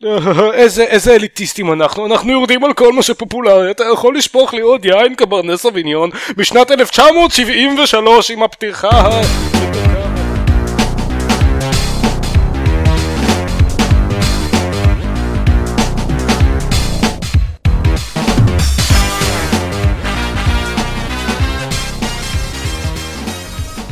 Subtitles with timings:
[0.54, 4.84] איזה, איזה אליטיסטים אנחנו, אנחנו יורדים על כל מה שפופולרי, אתה יכול לשפוך לי עוד
[4.84, 9.20] יין קברנס אביניון בשנת 1973 עם הפתיחה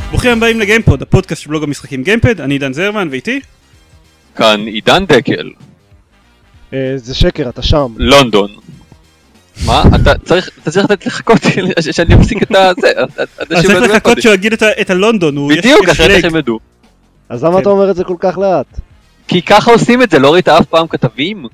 [0.09, 3.39] ברוכים הבאים לגיימפוד, הפודקאסט של בלוג המשחקים גיימפד, אני עידן זרמן ואיתי?
[4.35, 5.49] כאן עידן דקל,
[6.95, 7.93] זה שקר, אתה שם.
[7.97, 8.49] לונדון.
[9.65, 9.83] מה?
[9.95, 11.37] אתה צריך, אתה צריך לתת לחכות
[11.91, 12.91] שאני אפסיק את הזה.
[13.49, 16.23] אז צריך לחכות שהוא יגיד את הלונדון, בדיוק, אחרת.
[16.23, 16.59] הם ידעו.
[17.29, 17.61] אז למה כן.
[17.61, 18.79] אתה אומר את זה כל כך לאט?
[19.27, 21.45] כי ככה עושים את זה, לא ראית אף פעם כתבים?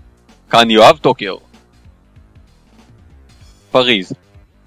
[0.50, 1.36] כאן יואב טוקר.
[3.72, 4.14] פריז.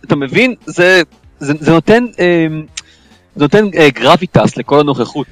[0.04, 0.54] אתה מבין?
[0.66, 1.02] זה,
[1.38, 2.66] זה, זה נותן, אמ,
[3.36, 5.28] זה נותן אה, גרביטס לכל הנוכחות.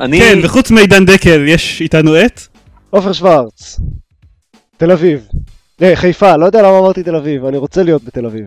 [0.00, 0.18] אני...
[0.20, 2.40] כן, וחוץ מעידן דקל יש איתנו את?
[2.90, 3.80] עופר שוורץ.
[4.76, 5.26] תל אביב.
[5.82, 8.44] אה, חיפה, לא יודע למה אמרתי תל אביב, אני רוצה להיות בתל אביב.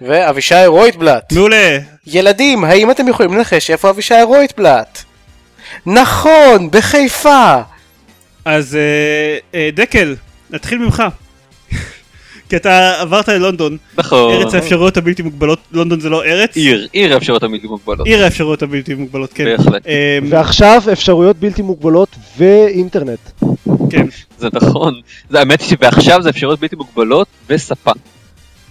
[0.00, 1.78] ואבישי רויטבלט מעולה.
[2.06, 4.98] ילדים, האם אתם יכולים לנחש איפה אבישי רויטבלט?
[5.86, 7.60] נכון, בחיפה
[8.44, 10.14] אז אה, אה, דקל,
[10.50, 11.02] נתחיל ממך.
[12.48, 14.32] כי אתה עברת ללונדון, נכון.
[14.32, 16.56] ארץ האפשרויות הבלתי מוגבלות, לונדון זה לא ארץ?
[16.56, 18.06] עיר, עיר האפשרויות הבלתי מוגבלות.
[18.06, 19.44] עיר האפשרויות הבלתי מוגבלות, כן.
[19.44, 19.86] בהחלט.
[19.86, 23.18] אה, ועכשיו אפשרויות בלתי מוגבלות ואינטרנט.
[23.90, 24.06] כן.
[24.38, 25.00] זה נכון.
[25.30, 27.90] זה האמת היא שעכשיו זה אפשרויות בלתי מוגבלות וספה.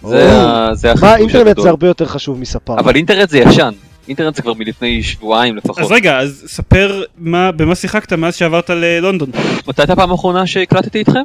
[0.04, 0.30] זה
[0.74, 1.64] זה מה, החידוש אינטרנט הגדול.
[1.64, 2.80] זה הרבה יותר חשוב מספה.
[2.80, 3.72] אבל אינטרנט זה ישן.
[4.08, 5.80] אינטרנט זה כבר מלפני שבועיים לפחות.
[5.80, 9.30] אז רגע, אז ספר מה- במה שיחקת מאז שעברת ללונדון.
[9.68, 11.24] מתי הייתה הפעם האחרונה שהקלטתי איתכם?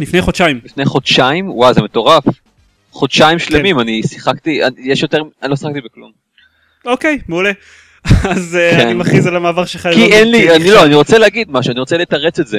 [0.00, 0.60] לפני חודשיים.
[0.64, 1.50] לפני חודשיים?
[1.50, 2.24] וואו זה מטורף.
[2.92, 3.44] חודשיים כן.
[3.44, 6.10] שלמים אני שיחקתי, אני- יש יותר, אני לא שיחקתי בכלום.
[6.86, 7.50] אוקיי, מעולה.
[8.24, 8.80] אז אה, כן.
[8.80, 10.04] אני מכריז על המעבר שלך כי.
[10.12, 10.70] אין לי, אני.
[10.70, 12.58] לא, אני רוצה להגיד משהו, אני רוצה לתרץ את זה.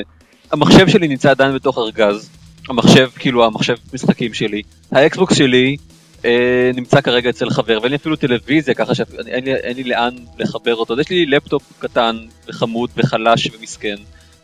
[0.52, 2.30] המחשב שלי נמצא עדיין בתוך ארגז.
[2.70, 4.62] המחשב, כאילו המחשב משחקים שלי.
[4.92, 5.78] ה Xbox שלי
[6.26, 10.16] אה, נמצא כרגע אצל חבר, ואין לי אפילו טלוויזיה, ככה שאין לי, אין לי לאן
[10.40, 10.94] לחבר אותו.
[10.94, 12.18] אז יש לי לפטופ קטן
[12.48, 13.96] וחמוד וחלש ומסכן.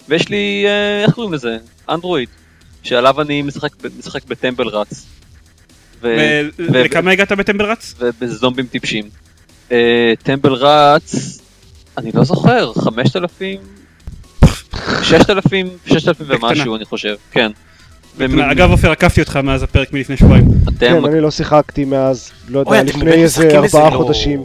[0.09, 1.57] ויש לי, אה, איך קוראים לזה?
[1.90, 2.29] אנדרואיד.
[2.84, 3.69] שעליו אני משחק,
[4.00, 5.06] משחק בטמבל רץ.
[6.01, 6.07] ו-
[6.57, 7.94] ו- ולכמה הגעת בטמבל רץ?
[8.00, 9.09] ובזומבים טיפשים.
[9.72, 11.38] אה, טמבל רץ,
[11.97, 13.59] אני לא זוכר, 5,000?
[15.04, 15.68] 6,000?
[15.86, 16.48] 6,000 בקטנה.
[16.48, 17.52] ומשהו אני חושב, כן.
[18.52, 20.48] אגב עופר עקפתי אותך מאז הפרק מלפני שבועיים.
[20.80, 23.58] כן, אני לא שיחקתי מאז, לא יודע, לפני איזה?
[23.58, 23.98] ארבעה לא.
[23.98, 24.44] חודשים.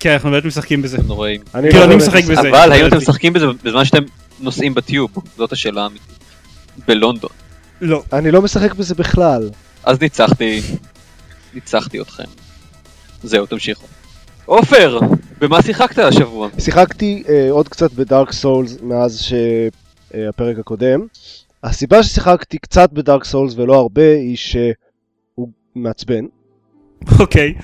[0.00, 0.98] כן אנחנו באמת משחקים בזה.
[1.06, 1.40] נוראים.
[1.54, 2.40] אני כאילו, לא אני משחק בזה.
[2.40, 2.96] אבל האם לא אתם.
[2.96, 4.02] משחקים בזה בזמן שאתם
[4.40, 5.10] נוסעים בטיוב?
[5.36, 6.18] זאת השאלה האמיתית.
[6.88, 7.30] בלונדון.
[7.80, 8.02] לא.
[8.12, 9.50] אני לא משחק בזה בכלל.
[9.84, 10.62] אז ניצחתי,
[11.54, 12.24] ניצחתי אתכם.
[13.22, 13.86] זהו, תמשיכו.
[14.44, 14.98] עופר,
[15.46, 16.48] במה שיחקת השבוע?
[16.58, 21.00] שיחקתי אה, עוד קצת בדארק סולס מאז שהפרק הקודם.
[21.64, 26.24] הסיבה ששיחקתי קצת בדארק סולס ולא הרבה היא שהוא מעצבן.
[27.20, 27.54] אוקיי.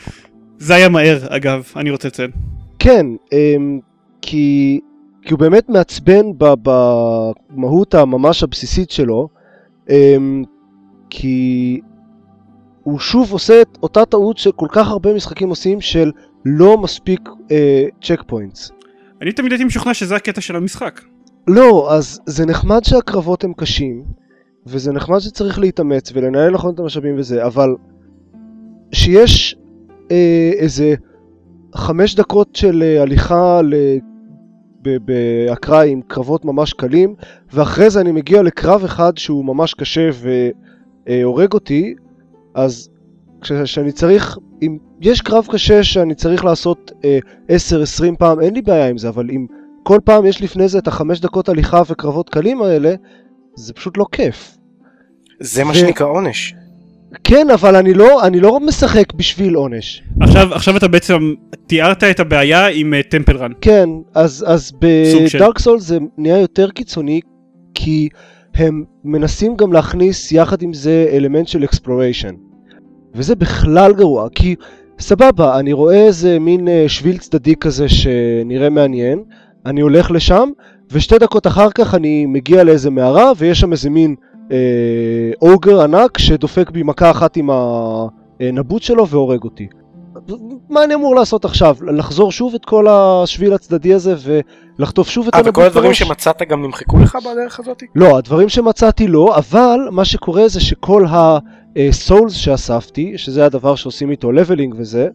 [0.59, 2.31] זה היה מהר אגב אני רוצה לציין.
[2.79, 3.81] כן, אמ,
[4.21, 4.81] כי,
[5.23, 9.29] כי הוא באמת מעצבן ב- במהות הממש הבסיסית שלו,
[9.91, 10.45] אמ,
[11.11, 11.81] כי
[12.83, 16.11] הוא שוב עושה את אותה טעות שכל כך הרבה משחקים עושים של
[16.45, 17.29] לא מספיק
[18.03, 18.71] צ'ק פוינטס.
[19.23, 21.01] אני תמיד הייתי משוכנע שזה הקטע של המשחק.
[21.49, 24.05] לא, אז זה נחמד שהקרבות הם קשים,
[24.67, 27.75] וזה נחמד שצריך להתאמץ ולנהל נכון את המשאבים וזה, אבל
[28.93, 29.57] שיש
[30.11, 30.95] אה, איזה
[31.75, 33.75] חמש דקות של אה, הליכה ל...
[34.85, 37.15] באקראי עם קרבות ממש קלים,
[37.53, 40.11] ואחרי זה אני מגיע לקרב אחד שהוא ממש קשה
[41.07, 41.95] והורג אותי,
[42.55, 42.91] אז
[43.41, 47.19] כש- כשאני צריך, אם יש קרב קשה שאני צריך לעשות אה,
[47.49, 49.47] 10-20 פעם, אין לי בעיה עם זה, אבל אם
[49.83, 52.95] כל פעם יש לפני זה את החמש דקות הליכה וקרבות קלים האלה,
[53.57, 54.57] זה פשוט לא כיף.
[55.41, 56.55] זה מה ו- שנקרא עונש
[57.25, 60.03] כן, אבל אני לא, אני לא משחק בשביל עונש.
[60.21, 61.35] עכשיו עכשיו אתה בעצם
[61.67, 63.53] תיארת את הבעיה עם אה, Temple Run.
[63.61, 64.73] כן, אז, אז.
[65.35, 67.21] ב Dark Soul זה נהיה יותר קיצוני,
[67.75, 68.09] כי
[68.55, 72.35] הם מנסים גם להכניס יחד עם זה אלמנט של exploration.
[73.15, 74.55] וזה בכלל גרוע, כי
[74.99, 79.23] סבבה, אני רואה איזה מין אה, שביל צדדי כזה שנראה מעניין,
[79.67, 80.51] אני הולך לשם,
[80.93, 84.15] ושתי דקות אחר כך אני מגיע לאיזה מערה, ויש שם איזה מין
[84.53, 87.51] אה, אוגר ענק שדופק בי מכה אחת עם
[88.41, 89.67] הנבוט שלו והורג אותי.
[90.71, 91.77] מה אני אמור לעשות עכשיו?
[91.87, 94.15] לחזור שוב את כל השביל הצדדי הזה
[94.79, 95.99] ולחטוף שוב את אה הנבוט וכל הדברים בראש?
[95.99, 97.83] שמצאת גם נמחקו לך בדרך הזאת?
[97.95, 104.33] לא, הדברים שמצאתי לא, אבל מה שקורה זה שכל הסולס שאספתי, שזה הדבר שעושים איתו
[104.33, 105.09] לבלינג וזה,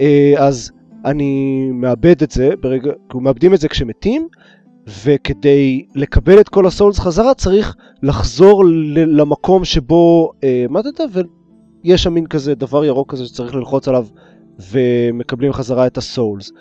[0.00, 0.70] אה, אז
[1.04, 4.28] אני מאבד את זה, ברגע, מאבדים את זה כשמתים,
[5.04, 8.64] וכדי לקבל את כל ה souls חזרה צריך לחזור
[8.94, 11.00] למקום שבו אה, מתת
[11.84, 14.06] ויש שם מין כזה דבר ירוק כזה שצריך ללחוץ עליו
[14.70, 16.52] ומקבלים חזרה את ה souls.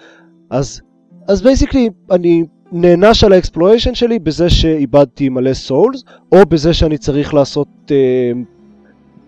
[0.50, 0.82] אז
[1.28, 6.98] אז basically אני נענש על ה exploration שלי בזה שאיבדתי מלא souls, או בזה שאני
[6.98, 8.32] צריך לעשות אה,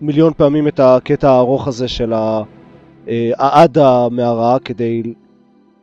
[0.00, 2.42] מיליון פעמים את הקטע הארוך הזה של ה-
[3.08, 5.02] אה, העד המערה כדי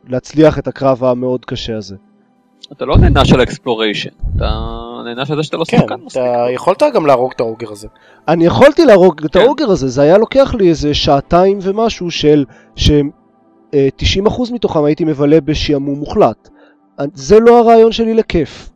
[0.08, 1.96] להצליח את הקרב המאוד קשה הזה.
[2.72, 4.50] אתה לא נענש על ה exploration, אתה
[5.04, 6.22] נענש על זה שאתה לא כן, שחקן מספיק.
[6.22, 7.88] אתה יכולת גם להרוג את האוגר הזה.
[8.28, 9.40] אני יכולתי להרוג את כן.
[9.40, 12.44] ה ogre הזה, זה היה לוקח לי איזה שעתיים ומשהו של...
[12.76, 12.90] ש...
[13.74, 13.88] אה,
[14.26, 16.48] 90% מתוכם הייתי מבלה בשעמום מוחלט.
[17.14, 18.70] זה לא הרעיון שלי לכיף.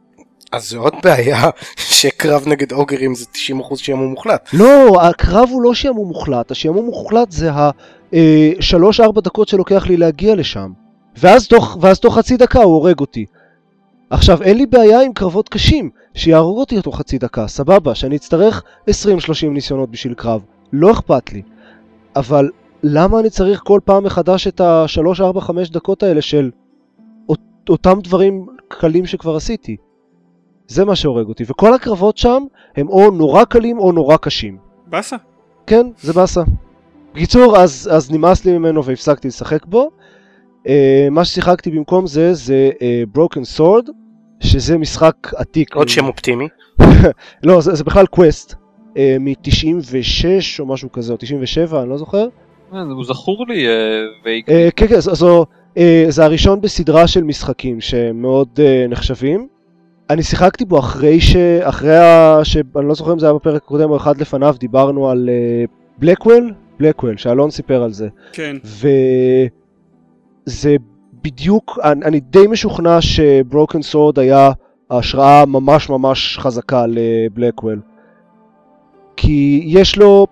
[0.53, 3.25] אז זה עוד בעיה שקרב נגד אוגרים זה
[3.61, 4.49] 90% שעמום מוחלט.
[4.53, 10.71] לא, הקרב הוא לא שעמום מוחלט, השעמום מוחלט זה ה-3-4 דקות שלוקח לי להגיע לשם.
[11.17, 13.27] ואז תוך, ואז תוך חצי דקה הוא הורג אותי.
[14.11, 18.63] עכשיו, אין לי בעיה עם קרבות קשים, שיהרוג אותי תוך חצי דקה, סבבה, שאני אצטרך
[18.91, 18.93] 20-30
[19.51, 21.43] ניסיונות בשביל קרב, לא אכפת לי.
[22.17, 22.51] אבל
[22.83, 26.51] למה אני צריך כל פעם מחדש את ה-3-4-5 דקות האלה של
[27.29, 29.77] אות- אותם דברים קלים שכבר עשיתי?
[30.69, 32.43] זה מה שהורג אותי, וכל הקרבות שם
[32.77, 34.59] הם או נורא קלים או נורא קשים.
[34.87, 35.17] באסה.
[35.67, 36.43] כן, זה באסה.
[37.15, 39.91] בקיצור, אז, אז נמאס לי ממנו והפסקתי לשחק בו.
[40.65, 40.69] Uh,
[41.11, 43.91] מה ששיחקתי במקום זה, זה uh, Broken Sword,
[44.41, 45.75] שזה משחק עתיק.
[45.75, 46.49] עוד שם אופטימי.
[47.45, 50.25] לא, זה, זה בכלל קווסט, uh, מ-96
[50.61, 52.27] או משהו כזה, או 97, אני לא זוכר.
[52.75, 53.67] אה, הוא זכור לי,
[54.25, 55.79] ואיג- Uh, כן, כן, זו, uh,
[56.09, 59.49] זה הראשון בסדרה של משחקים שהם מאוד uh, נחשבים.
[60.11, 61.37] אני שיחקתי בו אחרי ש...
[61.61, 62.41] אחרי ה...
[62.45, 62.57] ש...
[62.57, 65.29] אני לא זוכר אם זה היה בפרק הקודם או אחד לפניו, דיברנו על
[65.99, 68.09] בלקוול, בלקוול, שאלון סיפר על זה.
[68.33, 68.57] כן.
[70.47, 70.77] וזה
[71.23, 74.51] בדיוק, אני, אני די משוכנע שברוקן סורד היה
[74.91, 77.81] ההשראה ממש ממש חזקה לבלקוול.
[79.17, 80.27] כי יש לו,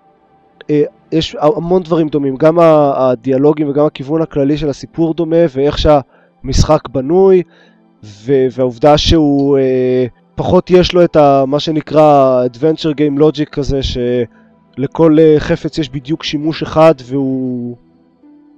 [0.69, 6.89] אה, יש המון דברים דומים, גם הדיאלוגים וגם הכיוון הכללי של הסיפור דומה, ואיך שהמשחק
[6.89, 7.43] בנוי,
[8.23, 10.05] והעובדה שהוא אה,
[10.35, 16.23] פחות יש לו את ה, מה שנקרא adventure game logic כזה, שלכל חפץ יש בדיוק
[16.23, 17.75] שימוש אחד והוא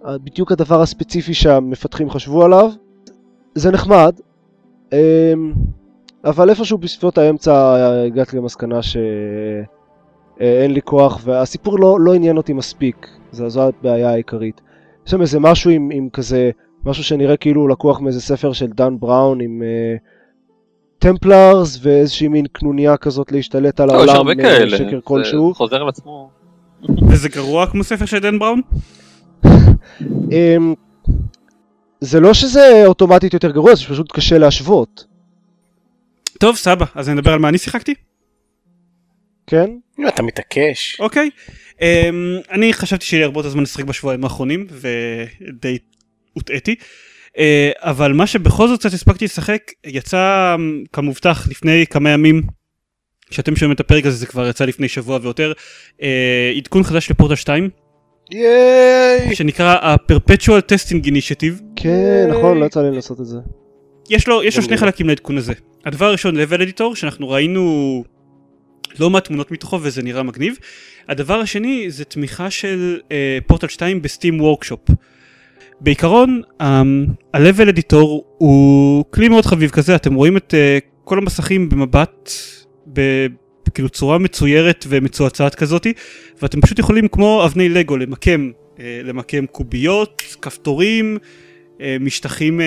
[0.07, 2.71] בדיוק הדבר הספציפי שהמפתחים חשבו עליו.
[3.55, 4.15] זה נחמד,
[4.93, 5.53] אמ,
[6.25, 7.75] אבל איפשהו בסביבות האמצע
[8.05, 14.61] הגעתי למסקנה שאין לי כוח והסיפור לא, לא עניין אותי מספיק, זו, זו הבעיה העיקרית.
[15.05, 16.51] יש שם איזה משהו עם, עם כזה,
[16.85, 19.63] משהו שנראה כאילו הוא לקוח מאיזה ספר של דן בראון עם
[20.99, 25.01] טמפלרס ואיזושהי מין קנוניה כזאת להשתלט על לא, יש העולם, הרבה אה, כאלה, שקר זה
[25.03, 25.53] כלשהו.
[25.53, 26.29] חוזר על עצמו.
[27.09, 28.61] וזה גרוע כמו ספר של דן בראון?
[30.33, 30.73] אמ,
[32.01, 35.05] זה לא שזה אוטומטית יותר גרוע, זה פשוט קשה להשוות,
[36.39, 37.93] טוב, סבא, אז אני אדבר על מה אני שיחקתי?
[39.47, 39.69] כן?
[39.99, 40.99] אם אתה מתעקש.
[40.99, 41.29] אוקיי.
[41.71, 45.77] Um, אני חשבתי שיהיה לי הרבה יותר זמן לשחק בשבועיים האחרונים, ודי
[46.33, 46.75] הוטעיתי.
[47.27, 47.37] Uh,
[47.77, 52.41] אבל מה שבכל זאת קצת הספקתי לשחק, יצא um, כמובטח לפני כמה ימים,
[53.29, 55.53] כשאתם שומעים את הפרק הזה זה כבר יצא לפני שבוע ויותר,
[55.97, 56.01] uh,
[56.57, 57.69] עדכון חדש לפורטל 2,
[58.31, 59.35] ייי!
[59.35, 61.63] שנקרא ה-Perpetual Testing Initiative.
[61.75, 63.37] כן, נכון, לא יצא לי לעשות את זה.
[64.09, 64.77] יש לו, יש לו שני.
[64.77, 65.53] חלקים לעדכון הזה.
[65.85, 68.03] הדבר הראשון, level editor, שאנחנו ראינו
[68.99, 70.57] לא מעט תמונות מתוכו וזה נראה מגניב.
[71.09, 72.99] הדבר השני זה תמיכה של
[73.47, 74.79] פורטל 2 בסטים וורקשופ.
[75.81, 78.05] בעיקרון, ה-level editor
[78.37, 82.29] הוא כלי מאוד חביב כזה, אתם רואים את uh, כל המסכים במבט,
[83.75, 85.93] בכאילו צורה מצוירת ומצועצעת כזאתי,
[86.41, 91.17] ואתם פשוט יכולים כמו אבני לגו למקם, uh, למקם קוביות, כפתורים,
[91.81, 92.65] אה, משטחים, אה,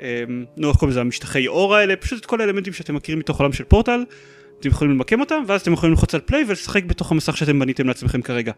[0.00, 0.22] אה,
[0.56, 3.52] נו איך קוראים לזה, המשטחי אור האלה, פשוט את כל האלמנטים שאתם מכירים מתוך עולם
[3.52, 4.04] של פורטל,
[4.60, 7.88] אתם יכולים למקם אותם, ואז אתם יכולים ללחוץ על פליי ולשחק בתוך המסך שאתם בניתם
[7.88, 8.52] לעצמכם כרגע.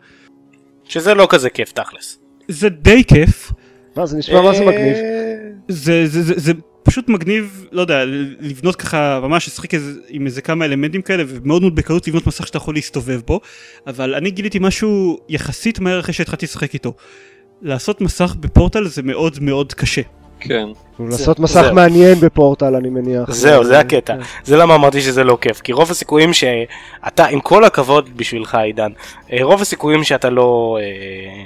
[0.84, 2.18] שזה לא כזה כיף תכלס.
[2.48, 3.52] זה די כיף,
[3.96, 4.96] מה, זה נשמע מה זה מגניב.
[4.96, 5.34] אה,
[5.68, 6.52] זה, זה, זה, זה
[6.86, 8.04] פשוט מגניב, לא יודע,
[8.40, 9.70] לבנות ככה, ממש לשחק
[10.08, 13.40] עם איזה כמה אלמנטים כאלה, ומאוד מאוד בקלות לבנות מסך שאתה יכול להסתובב בו,
[13.86, 16.92] אבל אני גיליתי משהו יחסית מהר אחרי שהתחלתי לשחק איתו.
[17.62, 20.02] לעשות מסך בפורטל זה מאוד מאוד קשה.
[20.40, 20.66] כן.
[21.00, 21.74] לעשות זה- מסך זהו.
[21.74, 23.30] מעניין בפורטל, אני מניח.
[23.30, 24.14] זהו, זה הקטע.
[24.16, 24.20] כן.
[24.44, 28.90] זה למה אמרתי שזה לא כיף, כי רוב הסיכויים שאתה, עם כל הכבוד בשבילך עידן,
[29.32, 31.44] אה, רוב הסיכויים שאתה לא אה,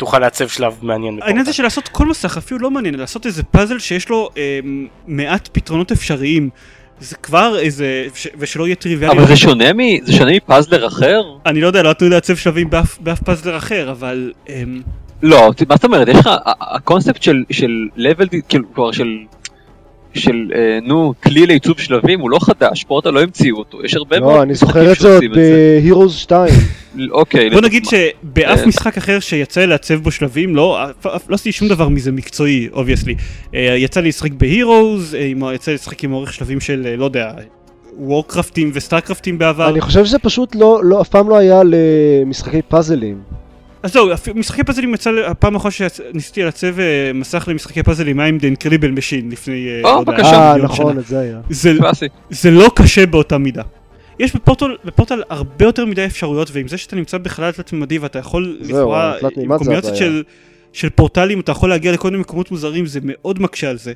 [0.00, 1.52] תוכל לעצב שלב מעניין העניין זה.
[1.52, 4.60] של לעשות כל מסך אפילו לא מעניין, לעשות איזה פאזל שיש לו אה,
[5.06, 6.50] מעט פתרונות אפשריים.
[7.00, 9.18] זה כבר איזה, ש, ושלא יהיה טריוויאלי.
[9.18, 11.22] אבל זה שונה מ- זה שונה מפאזלר אחר?
[11.46, 14.32] אני לא יודע, לא נתנו לי לעצב שלבים באף, באף פאזלר אחר, אבל...
[14.48, 14.82] אמ,
[15.22, 16.08] לא, מה זאת אומרת?
[16.08, 16.30] יש לך,
[16.60, 19.16] הקונספט של, של level, כאילו, כבר של
[20.14, 24.20] של, אה, נו, כלי לעיצוב שלבים הוא לא חדש, פורטל לא המציאו אותו, יש הרבה
[24.20, 25.40] מאוד לא, אני זוכר את זה עוד זה.
[25.80, 26.54] ב Heroes 2.
[27.10, 27.84] אוקיי, בוא נגיד.
[27.84, 28.66] שבאף אה.
[28.66, 30.78] משחק אחר שיצא לי לעצב בו שלבים, לא
[31.28, 33.14] לא עשיתי שום דבר מזה מקצועי, obviously.
[33.52, 37.04] יצא לי לשחק ב Heroes, אה, יצא לי לשחק עם עורך שלבים של, אה, לא
[37.04, 37.32] יודע,
[37.98, 39.68] וורקרפטים וסטארקרפטים בעבר.
[39.68, 43.20] אני חושב שזה פשוט לא, לא, אף פעם לא היה למשחקי פאזלים.
[43.82, 48.38] אז זהו, משחקי פאזלים יצא, הפעם האחרונה שניסיתי לעצב אה, מסך למשחקי פאזלים היה עם
[48.40, 50.52] The Incredible Machine לפני, אה, או, לא בבקשה.
[50.52, 50.98] אה, נכון.
[50.98, 51.40] את זה היה.
[52.30, 53.62] זה לא קשה באותה מידה.
[54.20, 57.98] יש ב Portal, ב Portal הרבה יותר מדי אפשרויות, ועם זה שאתה נמצא בחלל תלת-ממדי
[57.98, 59.96] ואתה יכול לכאורה, עם קומבינציות הבעיה.
[59.96, 60.22] של,
[60.72, 63.92] של פורטלים, אתה יכול להגיע לכל מיני מקומות מוזרים, זה מאוד מקשה על זה.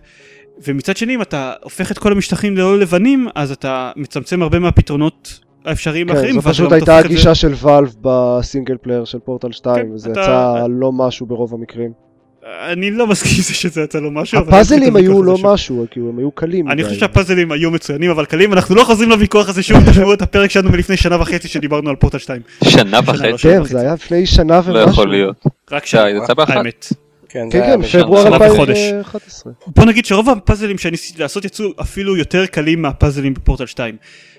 [0.67, 5.41] ומצד שני, אם אתה הופך את כל המשטחים ללא לבנים, אז אתה מצמצם הרבה מהפתרונות
[5.65, 6.35] האפשריים כן, האחרים.
[6.35, 9.87] זו ואז פשוט הייתה את זה- הגישה של Valve ב single player של פורטל 2,
[9.87, 12.04] כן, וזה אתה- יצא לא משהו ברוב המקרים.
[12.47, 14.39] אני לא מסכים עם זה שזה יצא לו משהו.
[14.39, 16.85] הפאזלים היו לא משהו, כאילו הם היו קלים אני.
[16.85, 20.51] חושב שהפאזלים היו מצוינים אבל קלים אנחנו לא חוזרים לוויכוח הזה שוב תשמעו את הפרק
[20.51, 23.65] שלנו מלפני שנה וחצי שדיברנו על פורטל 2 שנה וחצי, כן.
[23.65, 24.73] זה היה לפני שנה ומשהו.
[24.73, 25.45] לא יכול להיות.
[25.71, 26.57] רק שנה זה יצא באחת.
[26.57, 26.87] האמת
[27.29, 28.03] כן, כן, כן.
[28.03, 28.79] פברואר שנה וחודש.
[28.79, 29.53] 2011.
[29.67, 33.97] בוא נגיד שרוב הפאזלים שאני ניסיתי לעשות יצאו אפילו יותר קלים מהפאזלים בפורטל 2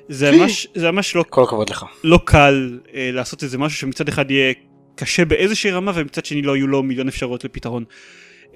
[0.10, 0.32] זה
[0.78, 1.86] ממש לא כל הכבוד לך.
[2.04, 4.54] לא קל אה, לעשות איזה משהו שמצד אחד יהיה
[4.96, 7.84] קשה באיזושהי רמה ומצד שני לא יהיו לו מיליון אפשרויות לפתרון.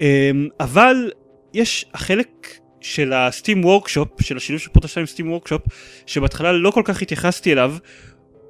[0.00, 0.30] אה,
[0.60, 1.10] אבל
[1.54, 5.62] יש החלק של ה Steam Workshop של השילוב של פורטל 2 Steam Workshop
[6.06, 7.74] שבהתחלה לא כל כך התייחסתי אליו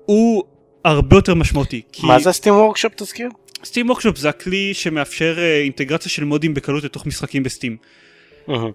[0.06, 0.44] הוא
[0.84, 1.82] הרבה יותר משמעותי.
[1.92, 3.28] כי מה זה Steam Workshop תזכיר?
[3.64, 7.76] Steam Workshop זה הכלי שמאפשר אה, אינטגרציה של מודים בקלות לתוך משחקים ב Steam.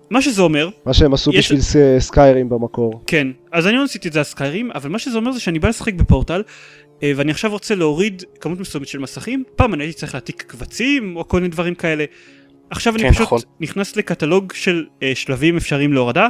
[0.09, 1.61] מה שזה אומר מה שהם עשו יש- בשביל
[1.99, 3.03] Skyrim במקור.
[3.07, 5.59] כן, אז אני לא עשיתי את זה על Skyrim, אבל מה שזה אומר זה שאני
[5.59, 6.43] בא לשחק בפורטל,
[7.03, 11.15] אה, ואני עכשיו רוצה להוריד כמות מסוימת של מסכים, פעם אני הייתי צריך להעתיק קבצים,
[11.15, 12.05] או כל מיני דברים כאלה.
[12.69, 13.39] עכשיו כן, אני פשוט נכון.
[13.59, 16.27] נכנס לקטלוג של אה, שלבים אפשריים להורדה,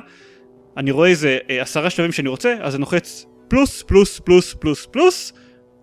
[0.78, 4.86] אני רואה איזה אה, עשרה שלבים שאני רוצה, אז אני לוחץ פלוס, פלוס, פלוס, פלוס,
[4.86, 5.34] פלוס,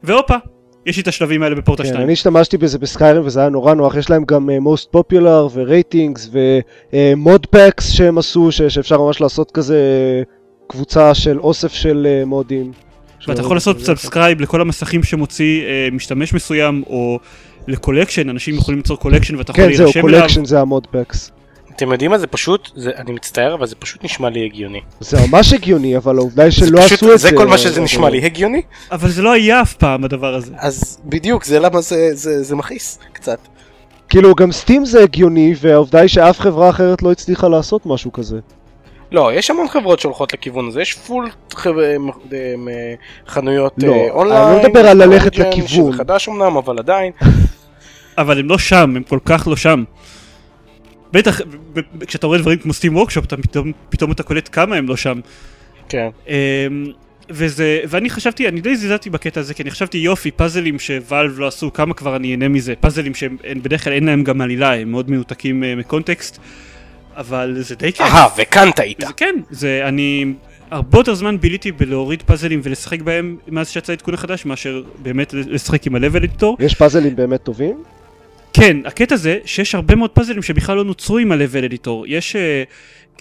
[0.02, 0.37] והופה,
[0.86, 2.04] יש לי את השלבים האלה בפורטל כן, 2.
[2.04, 5.50] אני השתמשתי בזה ב Skyrim וזה היה נורא נוח, יש להם גם אה, most popular
[5.52, 6.30] ו ratings
[6.92, 9.78] ו mod packs שהם עשו, ש- שאפשר ממש לעשות כזה
[10.66, 12.72] קבוצה של אוסף של אה, מודים.
[13.28, 17.18] ואתה יכול לעשות subscribe לכל המסכים שמוציא אה, משתמש מסוים, או
[17.68, 20.18] ל collection, אנשים יכולים ליצור collection ואתה יכול כן, זהו, להירשם אליו.
[20.21, 21.30] collection זה ה mod packs.
[21.76, 24.81] אתם יודעים מה זה פשוט, זה, אני מצטער אבל זה פשוט נשמע לי הגיוני.
[25.00, 27.29] זה ממש הגיוני, אבל העובדה היא שלא פשוט- עשו את זה.
[27.29, 28.62] זה כל מה שזה נשמע לי הגיוני,
[28.93, 30.52] אבל זה לא היה אף פעם הדבר הזה.
[30.59, 33.38] אז בדיוק זה למה זה, זה, זה מכעיס קצת.
[34.09, 38.38] כאילו גם Steam זה הגיוני, והעובדה היא שאף חברה אחרת לא הצליחה לעשות משהו כזה.
[39.12, 41.29] לא, יש המון חברות שהולכות לכיוון הזה, יש פול
[43.29, 44.52] חנויות לא, אה, אני אונליין.
[44.57, 45.69] לא מדבר על ללכת לכיוון.
[45.69, 47.12] שזה חדש אמנם, אבל עדיין.
[48.19, 49.85] אבל הם לא שם, הם כל כך לא שם.
[51.12, 51.40] בטח,
[52.07, 55.21] כשאתה רואה דברים כמו Steam Workshop, אתה פתאום, פתאום אתה קולט כמה הם לא שם.
[55.88, 56.09] כן.
[56.28, 56.35] אמ,
[57.31, 61.47] וזה, ואני חשבתי, אני די זלזלתי בקטע הזה, כי אני חשבתי יופי, פאזלים ש-Valve לא
[61.47, 62.75] עשו, כמה כבר אני אהנה מזה.
[62.81, 66.38] פאזלים שהם הם בדרך כלל אין להם גם עלילה, הם מאוד מנותקים אה, מ context,
[67.16, 68.00] אבל זה די כיף.
[68.00, 69.00] אהה, וכאן טעית.
[69.00, 70.33] זה כן, זה אני
[70.71, 75.87] הרבה יותר זמן ביליתי בלהוריד פאזלים ולשחק בהם מאז שיצא העדכון החדש מאשר באמת לשחק
[75.87, 76.47] עם ה-level editor.
[76.59, 77.83] יש פאזלים באמת טובים?
[78.52, 81.90] כן, הקטע זה שיש הרבה מאוד פאזלים שבכלל לא נוצרו עם ה-level editor.
[82.06, 82.62] יש אה,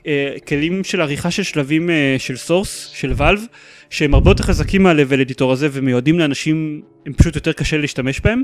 [0.07, 3.41] אה, כלים של עריכה של שלבים אה, של Source, של Valve,
[3.89, 8.43] שהם הרבה יותר חזקים מה-level editor הזה ומיועדים לאנשים, הם פשוט יותר קשה להשתמש בהם.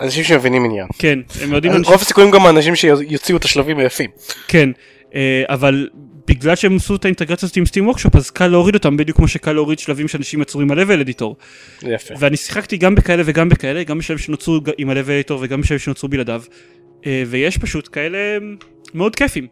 [0.00, 0.86] אנשים שמבינים עניין.
[0.98, 4.10] כן, הם מיועדים לאנשים, רוב הסיכויים גם האנשים שיוציאו את השלבים היפים.
[4.48, 4.70] כן,
[5.14, 5.88] אה, אבל
[6.26, 9.28] בגלל שהם עשו את האינטגרציה הזאת עם סטים וורקשופ אז קל להוריד אותם בדיוק כמו
[9.28, 11.24] שקל להוריד שלבים שאנשים יצרו עם editor.
[11.80, 12.14] זה יפה.
[12.18, 16.08] ואני שיחקתי גם בכאלה וגם בכאלה, גם בשלבים שנוצרו עם ה-level editor וגם בשלבים שנוצרו
[16.08, 16.42] בלעדיו.
[17.06, 18.18] אה, ויש פשוט כאלה
[18.94, 19.46] מאוד כיפים.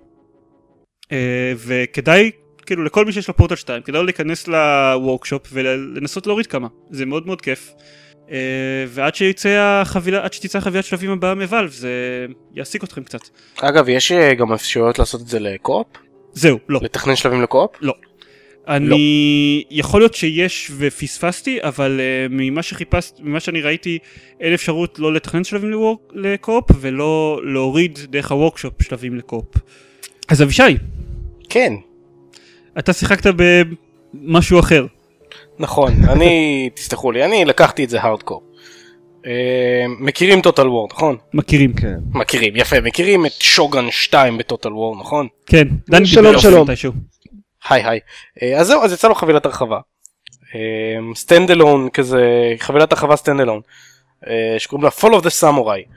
[1.12, 2.30] אה, וכדאי,
[2.66, 6.68] כאילו לכל מי שיש לו פורטל 2, כדאי להיכנס לוורקשופ ולנסות להוריד כמה.
[6.90, 7.72] זה מאוד מאוד כיף.
[8.30, 8.36] אה,
[8.88, 9.48] ועד שיצא
[9.82, 13.20] החבילה, עד שתצא חבילת שלבים הבאה מוואלב, זה יעסיק אתכם קצת.
[13.60, 15.86] אגב, יש גם אפשרויות לעשות את זה לקו-אופ?
[16.32, 16.80] זהו, לא.
[16.82, 17.70] לתכנן שלבים לקו-אופ?
[18.68, 23.98] אני יכול להיות שיש ופספסתי אבל uh, ממה שחיפשתי ממה שאני ראיתי
[24.40, 25.72] אין אפשרות לא לתכנן שלבים
[26.12, 29.46] לקו-אופ ולא להוריד דרך הוורקשופ שלבים לקו-אופ.
[30.28, 30.76] אז אבישי
[31.48, 31.72] כן.
[32.78, 33.34] אתה שיחקת
[34.14, 34.86] במשהו אחר
[35.58, 36.34] נכון, אני,
[36.74, 38.42] תסלחו לי, אני לקחתי את זה הארדקור.
[39.26, 41.16] אה, מכירים טוטל וור, נכון?
[41.34, 41.94] מכירים כן.
[42.14, 45.28] מכירים, יפה, מכירים את שוגן 2 בטוטל וור, נכון?
[45.46, 46.68] כן דני שלום, שלום.
[47.68, 48.00] היי היי.
[48.42, 49.78] אה, אז זהו, אז יצא לו חבילת הרחבה.
[51.14, 53.60] stand alone כזה, חבילת הרחבה stand alone.
[54.58, 55.92] שקוראים לה Fall of the Samurai.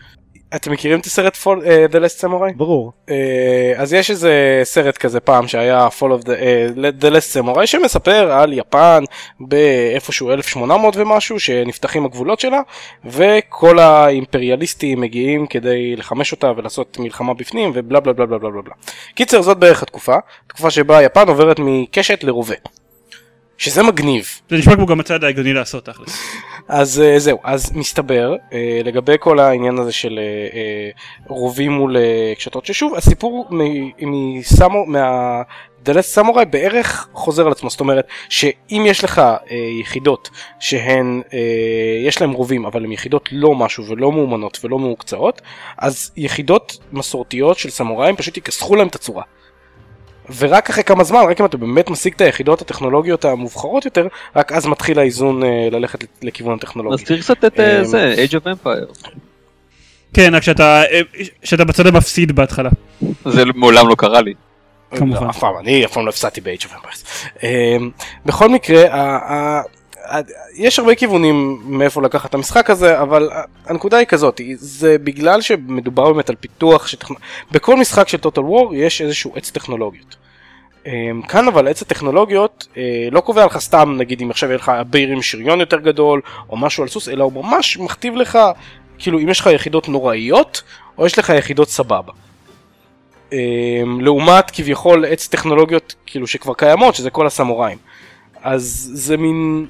[0.56, 2.54] אתם מכירים את הסרט Fall, uh, The Last Samurai?
[2.56, 2.92] ברור.
[3.08, 3.12] אה,
[3.78, 8.32] אז יש איזה סרט כזה פעם שהיה Fall of the, uh, the Last Samurai שמספר
[8.32, 9.04] על יפן
[9.40, 12.62] באיפשהו 1800 ומשהו שנפתחים הגבולות שלה
[13.06, 18.74] וכל האימפריאליסטים מגיעים כדי לחמש אותה ולעשות מלחמה בפנים ובלה בלה בלה בלה בלה בלה.
[19.16, 20.16] קיצר זאת בערך התקופה,
[20.48, 22.56] תקופה שבה יפן עוברת מקשת לרובה.
[23.58, 24.28] שזה מגניב.
[24.50, 26.20] זה נשמע כמו גם הצעד ההגיוני לעשות תכלס.
[26.68, 31.96] אז uh, זהו, אז מסתבר uh, לגבי כל העניין הזה של uh, רובים מול
[32.38, 33.50] קשתות, ששוב הסיפור
[34.00, 40.30] מסמו, מהדלת סמוראי בערך חוזר על עצמו, זאת אומרת שאם יש לך uh, יחידות
[40.60, 41.34] שהן, uh,
[42.08, 45.42] יש להן רובים אבל הן יחידות לא משהו ולא מאומנות ולא מהוקצעות,
[45.78, 49.24] אז יחידות מסורתיות של סמוראים פשוט יכסחו להם את הצורה.
[50.38, 54.52] ורק אחרי כמה זמן, רק אם אתה באמת משיג את היחידות הטכנולוגיות המובחרות יותר, רק
[54.52, 57.04] אז מתחיל האיזון אה, ללכת לכיוון הטכנולוגי.
[57.04, 59.10] אז צריך קצת את אה, אמ, זה, Age of Empire.
[60.14, 61.02] כן, רק שאתה אה,
[61.44, 62.70] שאתה בצד המפסיד בהתחלה.
[63.26, 64.34] זה מעולם לא קרה לי.
[64.96, 65.28] כמובן.
[65.28, 67.08] אף פעם, אני אף פעם לא הפסדתי ב-Age of Empires.
[67.44, 67.90] אמ,
[68.26, 68.84] בכל מקרה,
[70.56, 73.30] יש הרבה כיוונים מאיפה לקחת את המשחק הזה, אבל
[73.66, 77.14] הנקודה היא כזאת, זה בגלל שמדובר באמת על פיתוח, שטכנ...
[77.52, 80.16] בכל משחק של Total War יש איזשהו עץ טכנולוגיות.
[80.86, 84.70] אמ, כאן אבל עץ הטכנולוגיות אה, לא קובע לך סתם נגיד אם עכשיו יהיה לך
[84.70, 88.40] אביר עם שריון יותר גדול או משהו על סוס אלא הוא ממש מכתיב לך
[88.98, 90.62] כאילו אם יש לך יחידות נוראיות
[90.98, 92.14] או יש לך יחידות סבבה.
[93.34, 97.78] אמ, לעומת כביכול עץ טכנולוגיות כאילו שכבר קיימות שזה כל הסמוראים.
[98.42, 99.68] אז זה מין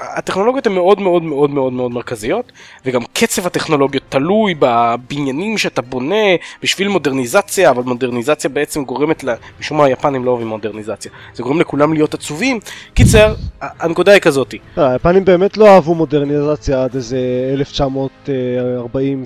[0.00, 2.52] הטכנולוגיות הן מאוד מאוד מאוד מאוד מאוד מרכזיות
[2.84, 6.24] וגם קצב הטכנולוגיות תלוי בבניינים שאתה בונה
[6.62, 9.34] בשביל מודרניזציה אבל מודרניזציה בעצם גורמת ל...
[9.60, 12.60] משום מה היפנים לא אוהבים מודרניזציה זה גורם לכולם להיות עצובים
[12.94, 17.18] קיצר הנקודה היא כזאתי אה, היפנים באמת לא אהבו מודרניזציה עד איזה
[17.54, 19.24] 1940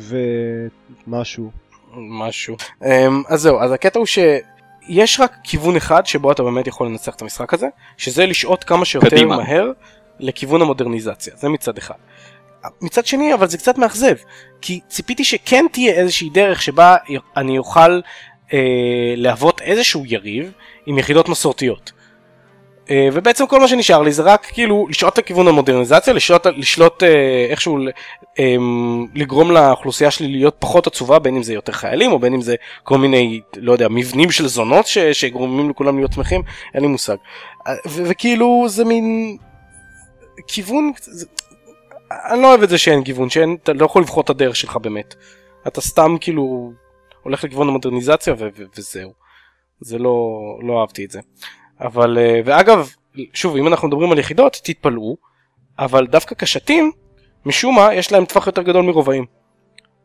[1.06, 1.64] ומשהו.
[1.96, 6.86] משהו אמ, אז זהו אז הקטע הוא שיש רק כיוון אחד שבו אתה באמת יכול
[6.86, 7.66] לנצח את המשחק הזה
[7.96, 9.36] שזה לשהות כמה שיותר קדימה.
[9.36, 9.70] מהר
[10.20, 11.94] לכיוון המודרניזציה זה מצד אחד.
[12.80, 14.14] מצד שני אבל זה קצת מאכזב
[14.60, 16.96] כי ציפיתי שכן תהיה איזושהי דרך שבה
[17.36, 18.00] אני אוכל
[18.52, 20.52] אה, להוות איזשהו יריב
[20.86, 21.92] עם יחידות מסורתיות.
[22.90, 27.46] אה, ובעצם כל מה שנשאר לי זה רק כאילו לשלוט לכיוון המודרניזציה, לשלוט, לשלוט אה,
[27.50, 27.78] איכשהו
[28.38, 28.56] אה,
[29.14, 32.54] לגרום לאוכלוסייה שלי להיות פחות עצובה בין אם זה יותר חיילים או בין אם זה
[32.82, 36.42] כל מיני לא יודע מבנים של זונות ש, שגורמים לכולם להיות שמחים
[36.74, 37.16] אין לי מושג.
[37.66, 39.36] אה, וכאילו זה מין
[40.46, 41.26] כיוון זה,
[42.10, 44.76] אני לא אוהב את זה שאין גיוון שאין אתה לא יכול לבחור את הדרך שלך
[44.76, 45.14] באמת
[45.66, 46.72] אתה סתם כאילו
[47.22, 49.12] הולך לכיוון המודרניזציה ו- ו- וזהו
[49.80, 51.20] זה לא לא אהבתי את זה.
[51.80, 52.90] אבל אה, ואגב
[53.32, 55.16] שוב אם אנחנו מדברים על יחידות תתפלאו
[55.78, 56.92] אבל דווקא קשתים
[57.46, 59.24] משום מה יש להם טווח יותר גדול מרובעים.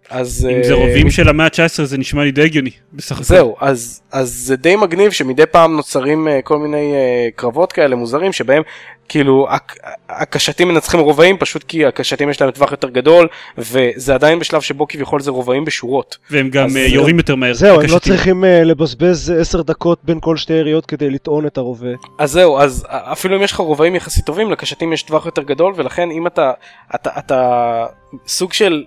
[0.09, 3.23] אז אם זה אה, רובים של המאה ה-19 זה נשמע לי די הגיוני בסך הכל.
[3.23, 6.93] זהו אז אז זה די מגניב שמדי פעם נוצרים אה, כל מיני
[7.35, 8.63] קרבות כאלה מוזרים שבהם
[9.09, 9.77] כאילו הק-
[10.09, 14.87] הקשתים מנצחים רובעים פשוט כי הקשתים יש להם טווח יותר גדול וזה עדיין בשלב שבו
[14.87, 16.17] כביכול זה רובעים בשורות.
[16.31, 16.81] והם גם אז אה.
[16.81, 17.53] יורים יותר מהר.
[17.53, 17.99] זהו, הם לא הקשתים.
[17.99, 21.87] צריכים אה, לבזבז 10 דקות בין כל שתי יריות כדי לטעון את הרובה.
[22.19, 25.73] אז זהו, אז אפילו אם יש לך רובעים יחסית טובים, לקשתים יש טווח יותר גדול,
[25.75, 26.51] ולכן אם אתה,
[26.95, 27.85] אתה, אתה
[28.27, 28.83] סוג של,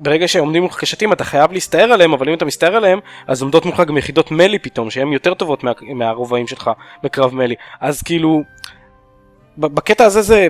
[0.00, 3.64] ברגע שעומדים מולך קשתים אתה חייב להסתער עליהם, אבל אם אתה מסתער עליהם, אז עומדות
[3.66, 6.70] מולך גם יחידות מלי פתאום, שהן יותר טובות מה, מהרובעים שלך
[7.02, 7.54] בקרב מלי.
[7.80, 8.42] אז כאילו,
[9.58, 10.48] בקטע הזה זה,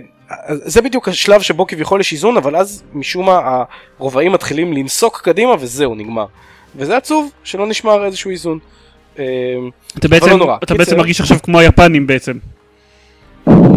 [0.48, 3.62] זה בדיוק השלב שבו כביכול יש איזון, אבל אז משום מה
[3.98, 6.26] הרובעים מתחילים לנסוק קדימה וזהו, נגמר.
[6.76, 8.58] וזה עצוב שלא נשמר איזשהו איזון.
[9.18, 9.24] אה,
[9.98, 10.56] אתה בעצם, לא נורא.
[10.62, 10.74] אתה.
[10.74, 12.38] בעצם מרגיש עכשיו כמו היפנים בעצם.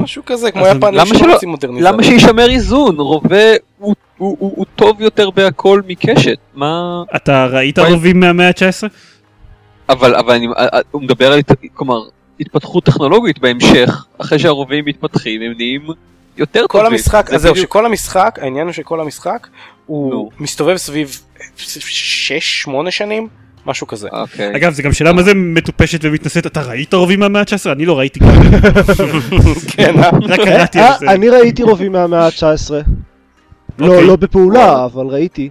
[0.04, 1.92] משהו כזה, כמו אז יפנים למה שלא- שרוצים מודרניזציה.
[1.92, 2.96] למה שישמר איזון?
[3.00, 3.38] רובה
[3.80, 6.38] הוא- הוא הוא- הוא טוב יותר בהכל מקשת.
[6.54, 7.04] מה...
[7.16, 7.80] אתה ראית.
[7.80, 8.88] רובים מהמאה ה-19?
[9.90, 11.40] אבל אבל אני, אה, הוא מדבר על,
[11.74, 12.00] כלומר,
[12.42, 15.82] התפתחות טכנולוגית בהמשך, אחרי שהרובים מתפתחים הם נהיים
[16.38, 16.94] יותר כל טובים.
[16.94, 19.48] המשחק, זה אז זהו, שכל המשחק, העניין הוא שכל המשחק,
[19.86, 20.30] הוא נו.
[20.40, 21.22] מסתובב סביב
[21.58, 21.62] 6-8
[22.90, 23.28] שנים,
[23.66, 24.10] משהו כזה.
[24.12, 24.56] אוקיי.
[24.56, 27.72] אגב זה גם שאלה מה זה מטופשת ומתנשאת אתה ראית רובים מהמאה ה-19?
[27.72, 28.20] אני לא ראיתי.
[29.68, 30.10] כן, אה?
[30.30, 31.06] רק קראתי על אה, זה.
[31.12, 32.72] אני ראיתי רובים מהמאה ה-19.
[33.80, 34.08] לא, אוקיי.
[34.08, 35.50] לא בפעולה, אבל ראיתי.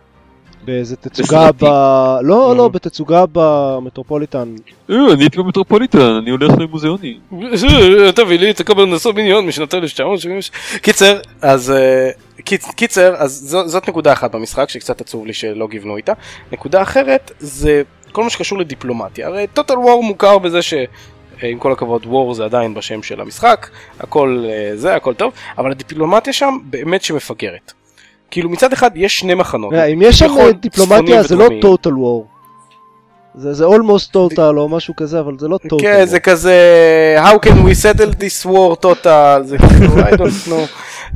[0.70, 1.64] באיזה תצוגה ב...
[2.22, 2.56] לא, Mm.
[2.56, 4.54] לא, בתצוגה במטרופוליטן.
[4.90, 7.18] אה, אני הייתי במטרופוליטן, אני הולך למוזיאונים.
[8.14, 10.50] תביא לי את הקברנסו מיליון משנת 1976.
[10.82, 13.32] קיצר, אז אה, קיצ- קיצר, אז
[13.66, 16.12] זאת נקודה אחת במשחק שקצת עצוב לי שלא גיוונו איתה.
[16.52, 19.26] נקודה אחרת זה כל מה שקשור לדיפלומטיה.
[19.26, 20.74] הרי total war מוכר בזה ש...
[21.42, 23.68] אה, עם כל הכבוד war זה עדיין בשם של המשחק,
[24.00, 27.72] הכל אה, זה, הכל טוב, אבל הדיפלומטיה שם באמת שמפגרת.
[28.30, 29.72] כאילו מצד אחד יש שני מחנות.
[29.72, 32.40] אה, אם יש שם כביכול דיפלומטיה זה לא total war.
[33.34, 36.04] זה זה almost total או משהו כזה, אבל זה לא total כן.
[36.04, 36.56] זה כזה,
[37.24, 40.68] how can we settle this war total, זה כאילו, I don't know.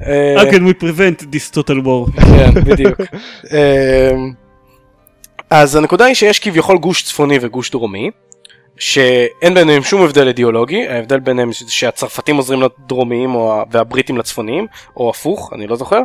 [0.06, 2.20] אה, How can we prevent this total war?
[2.20, 3.00] כן, בדיוק.
[3.52, 4.32] אמ,
[5.50, 8.10] אז הנקודה היא שיש כביכול גוש צפוני וגוש דרומי,
[8.78, 13.36] שאין ביניהם שום הבדל אידיאולוגי, ההבדל ביניהם שהצרפתים עוזרים לדרומיים
[13.70, 16.00] והבריטים לצפוניים, או הפוך, אני לא זוכר.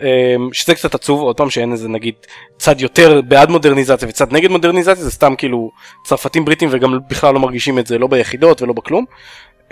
[0.00, 2.14] אמ, שזה קצת עצוב, עוד פעם שאין איזה נגיד
[2.58, 5.70] צד יותר בעד מודרניזציה וצד נגד מודרניזציה, זה סתם כאילו
[6.04, 9.04] צרפתים בריטים וגם בכלל לא מרגישים את זה לא ביחידות ולא בכלום.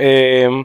[0.01, 0.63] אמ,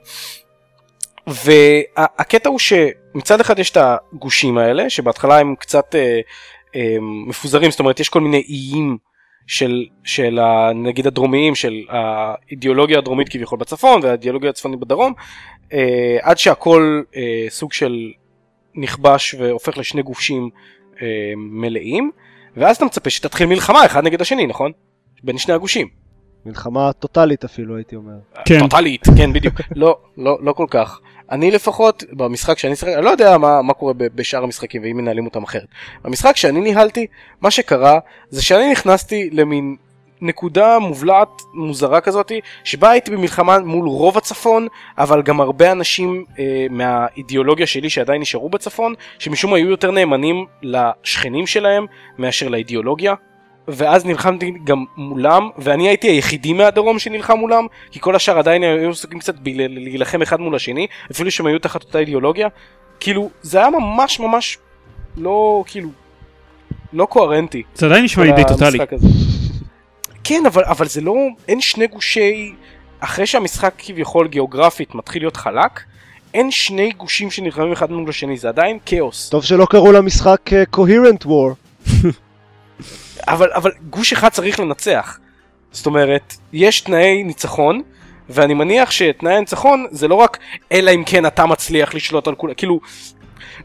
[1.27, 6.19] והקטע הוא שמצד אחד יש את הגושים האלה שבהתחלה הם קצת אה,
[6.75, 8.97] אה, מפוזרים זאת אומרת יש כל מיני איים
[9.47, 10.39] של, של
[10.75, 15.13] נגיד הדרומיים של האידיאולוגיה הדרומית כביכול בצפון והאידיאולוגיה הצפונית בדרום
[15.73, 18.11] אה, עד שהכל אה, סוג של
[18.75, 20.49] נכבש והופך לשני גושים
[21.01, 22.11] אה, מלאים
[22.57, 24.71] ואז אתה מצפה שתתחיל מלחמה אחד נגד השני נכון?
[25.23, 25.87] בין שני הגושים.
[26.45, 28.13] מלחמה טוטאלית אפילו הייתי אומר.
[28.45, 28.59] כן.
[28.59, 30.99] טוטאלית, כן בדיוק, לא, לא, לא כל כך.
[31.31, 34.97] אני לפחות, במשחק שאני שיחק, אני לא יודע מה, מה קורה ב- בשאר המשחקים ואם
[34.97, 35.67] מנהלים אותם אחרת.
[36.03, 37.07] במשחק שאני ניהלתי,
[37.41, 39.75] מה שקרה זה שאני נכנסתי למין
[40.21, 46.65] נקודה מובלעת מוזרה כזאתי, שבה הייתי במלחמה מול רוב הצפון, אבל גם הרבה אנשים אה,
[46.69, 51.85] מהאידיאולוגיה שלי שעדיין נשארו בצפון, שמשום מה היו יותר נאמנים לשכנים שלהם
[52.17, 53.13] מאשר לאידיאולוגיה.
[53.71, 58.89] ואז נלחמתי גם מולם, ואני הייתי היחידי מהדרום שנלחם מולם, כי כל השאר עדיין היו
[58.89, 62.47] עסוקים קצת בלהילחם אחד מול השני, אפילו שהם היו תחת אותה אידיאולוגיה.
[62.99, 64.57] כאילו, זה היה ממש ממש
[65.17, 65.89] לא, כאילו,
[66.93, 67.63] לא קוהרנטי.
[67.75, 68.79] זה עדיין נשמע לי די טוטאלי.
[70.29, 71.15] כן, אבל, אבל זה לא,
[71.47, 72.53] אין שני גושי,
[72.99, 75.79] אחרי שהמשחק כביכול גיאוגרפית מתחיל להיות חלק,
[76.33, 79.29] אין שני גושים שנלחמים אחד מול השני, זה עדיין כאוס.
[79.29, 81.53] טוב שלא קראו למשחק אה, coherent war.
[83.33, 85.19] אבל, אבל גוש אחד צריך לנצח.
[85.71, 87.81] זאת אומרת, יש תנאי ניצחון,
[88.29, 90.37] ואני מניח שתנאי הניצחון זה לא רק
[90.71, 92.79] אלא אם כן אתה מצליח לשלוט על כולם, כאילו,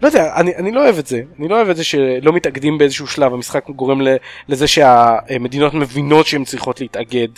[0.03, 2.79] לא יודע, אני, אני לא אוהב את זה, אני לא אוהב את זה שלא מתאגדים
[2.79, 4.17] באיזשהו שלב, המשחק גורם ל,
[4.49, 7.29] לזה שהמדינות מבינות שהן צריכות להתאגד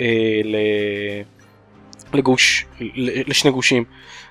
[0.00, 0.56] אה, ל,
[2.14, 3.84] לגוש, ל, לשני גושים.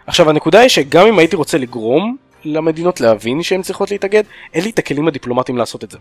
[0.08, 4.69] עכשיו הנקודה היא שגם אם הייתי רוצה לגרום למדינות להבין שהן צריכות להתאגד, אין לי
[4.69, 5.97] את הכלים הדיפלומטיים לעשות את זה.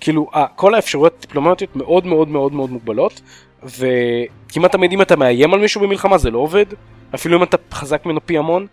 [0.00, 3.20] כאילו ה- כל האפשרויות הדיפלומטיות מאוד מאוד מאוד מאוד מוגבלות
[3.62, 6.66] וכמעט תמיד אם אתה מאיים על מישהו במלחמה זה לא עובד
[7.14, 8.66] אפילו אם אתה חזק ממנו פי המון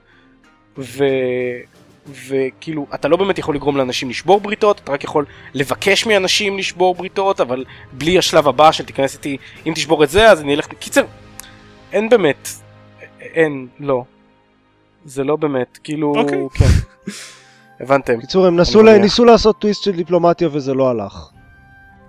[0.78, 1.06] ו...
[2.08, 6.96] וכאילו אתה לא באמת יכול לגרום לאנשים לשבור בריתות אתה רק יכול לבקש מאנשים לשבור
[6.96, 9.38] בריתות אבל בלי השלב הבא של תיכנס איתי
[9.68, 11.04] אם תשבור את זה אז אני אלך קיצר
[11.92, 12.48] אין באמת
[13.20, 14.04] אין לא
[15.06, 16.38] זה לא באמת כאילו אוקיי.
[16.54, 16.66] כן
[17.82, 18.98] הבנתם בקיצור, הם נסו לה-.
[18.98, 21.30] ניסו לעשות טוויסט של דיפלומטיה וזה לא הלך.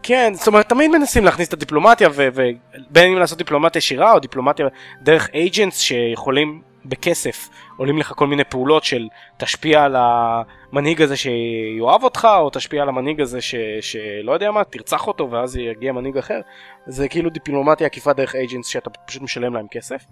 [0.02, 4.66] כן, זאת אומרת, תמיד מנסים להכניס את הדיפלומטיה, ובין אם לעשות דיפלומטיה ישירה או דיפלומטיה
[5.02, 12.04] דרך אייג'נטס שיכולים בכסף, עולים לך כל מיני פעולות של תשפיע על המנהיג הזה שיאהב
[12.04, 13.54] אותך, או תשפיע על המנהיג הזה ש...
[13.80, 16.40] שלא יודע מה, תרצח אותו ואז יגיע מנהיג אחר.
[16.86, 20.04] זה כאילו דיפלומטיה עקיפה דרך אייג'נטס שאתה פשוט משלם להם כסף.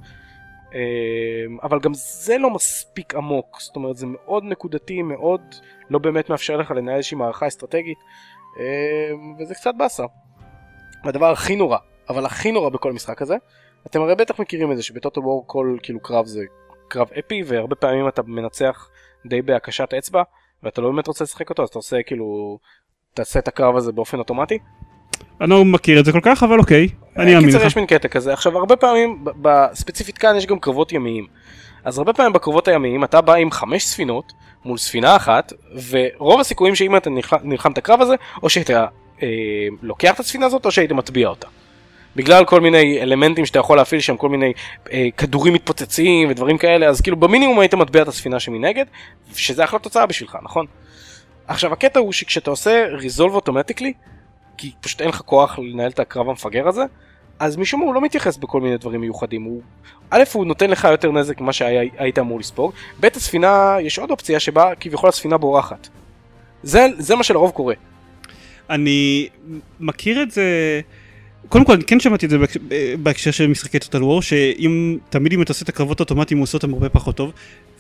[0.75, 5.41] אמ, אבל גם זה לא מספיק עמוק, זאת אומרת זה מאוד נקודתי, מאוד
[5.91, 7.99] לא באמת מאפשר לך לנהל איזושהי מערכה אסטרטגית.
[8.57, 10.05] אמ, וזה קצת באסה.
[11.05, 13.37] והדבר הכי נורא, אבל הכי נורא בכל המשחק הזה,
[13.87, 16.45] אתם הרי בטח מכירים את זה שבטוטו וור כל כאילו קרב זה
[16.91, 18.89] קרב אפי והרבה פעמים אתה מנצח
[19.27, 20.23] די בהקשת אצבע
[20.63, 22.59] ואתה לא באמת רוצה לשחק אותו אז אתה עושה כאילו
[23.15, 24.59] תעשה את הקרב הזה באופן אוטומטי.
[25.41, 27.67] אני לא מכיר את זה כל כך אבל אוקיי, אני אאמין קיצר לך.
[27.67, 31.27] יש מין קטע כזה עכשיו הרבה פעמים ב- ב- ספציפית כאן יש גם קרבות ימיים.
[31.85, 34.33] אז הרבה פעמים בקרבות הימיים אתה בא עם חמש ספינות
[34.65, 35.53] מול ספינה אחת
[35.91, 37.11] ורוב הסיכויים שאם אתה
[37.43, 38.87] נלחם, את הקרב הזה או שהיית אה,
[39.83, 41.49] לוקח את הספינה הזאת או שהיית מטביע אותה.
[42.17, 44.53] בגלל כל מיני אלמנטים שאתה יכול להפעיל שם כל מיני
[44.93, 48.85] אה, כדורים מתפוצצים ודברים כאלה אז כאילו במינימום היית מטביע את הספינה שמנגד
[49.35, 50.67] שזה אחלה תוצאה בשבילך נכון.
[51.47, 53.93] עכשיו הקטע הוא שכשאתה עושה ריזולב אוטומטיקלי
[54.57, 56.85] כי פשוט אין לך כוח לנהל את הקרב המפגר הזה
[57.39, 59.63] אז משום מה הוא לא מתייחס בכל מיני דברים מיוחדים הוא
[60.11, 64.41] א' הוא נותן לך יותר נזק ממה שהיית אמור לספוג ב' הספינה יש עוד אופציה
[64.41, 65.89] שבה כביכול הספינה בורחת.
[66.63, 67.75] זה, זה מה שלרוב קורה.
[68.71, 69.29] אני
[69.81, 70.45] מכיר את זה,
[71.49, 72.61] קודם כל אני כן שמעתי את זה בהקשר-
[73.03, 76.57] בהקשר של משחקי טוטל וור, שאם תמיד אם אתה עושה את הקרבות האוטומטיים הוא עושה
[76.57, 77.33] אותם הרבה פחות טוב,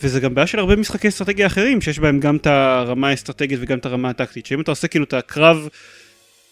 [0.03, 3.79] וזה גם בעיה של הרבה משחקי אסטרטגיה אחרים שיש בהם גם את הרמה האסטרטגית וגם
[3.79, 5.69] את הרמה הטקטית, שאם אתה עושה כאילו את הקרב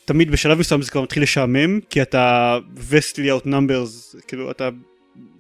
[0.04, 2.58] תמיד בשלב מסוים זה כבר מתחיל לשעמם, כי אתה
[2.90, 4.68] vastly outnumbers, כאילו אתה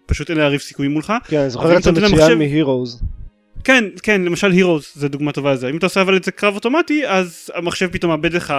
[0.06, 3.02] פשוט אין להריב סיכויים מולך, כן, אני זוכר את זה מצוין מהירוז.
[3.64, 5.68] כן, כן, למשל הירוס זה דוגמה טובה לזה.
[5.70, 8.54] אם אתה עושה אבל את זה קרב אוטומטי, אז המחשב פתאום מאבד לך,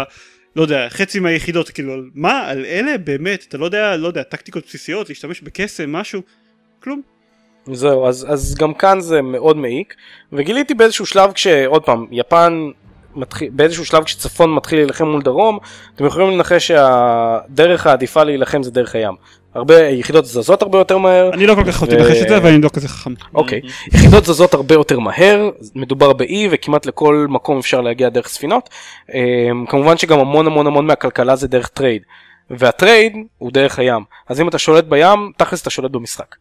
[0.56, 2.48] לא יודע, חצי מהיחידות, כאילו, מה?
[2.48, 2.98] על אלה?
[2.98, 3.46] באמת?
[3.50, 6.22] אתה לא יודע, לא יודע, טקטיקות בסיסיות, להשתמש בקסם, משהו?
[6.84, 7.02] כלום.
[7.72, 9.96] זהו, אז, אז גם כאן זה מאוד מעיק,
[10.34, 12.70] וגיליתי באיזשהו שלב כשעוד פעם, יפן
[13.16, 15.60] מתחיל, באיזשהו שלב כשצפון מתחיל להילחם מול דרום,
[15.96, 19.16] אתם יכולים לנחש שהדרך העדיפה להילחם זה דרך הים.
[19.56, 21.34] הרבה יחידות זזות הרבה יותר מהר.
[21.34, 23.14] אני לא כל כך יכולתי לנחש את זה, אבל אני לא כזה חכם.
[23.34, 28.70] אוקיי, יחידות זזות הרבה יותר מהר, מדובר באי וכמעט לכל מקום אפשר להגיע דרך ספינות.
[29.14, 32.02] אמ, כמובן שגם המון המון המון מהכלכלה זה דרך trade,
[32.50, 34.04] וה trade הוא דרך הים.
[34.28, 36.36] אז אם אתה שולט בים, תכלס אתה שולט במשחק.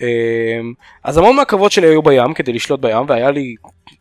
[0.00, 0.72] אמ,
[1.04, 3.54] אז המון מהקרבות שלי היו בים כדי לשלוט בים, והיה לי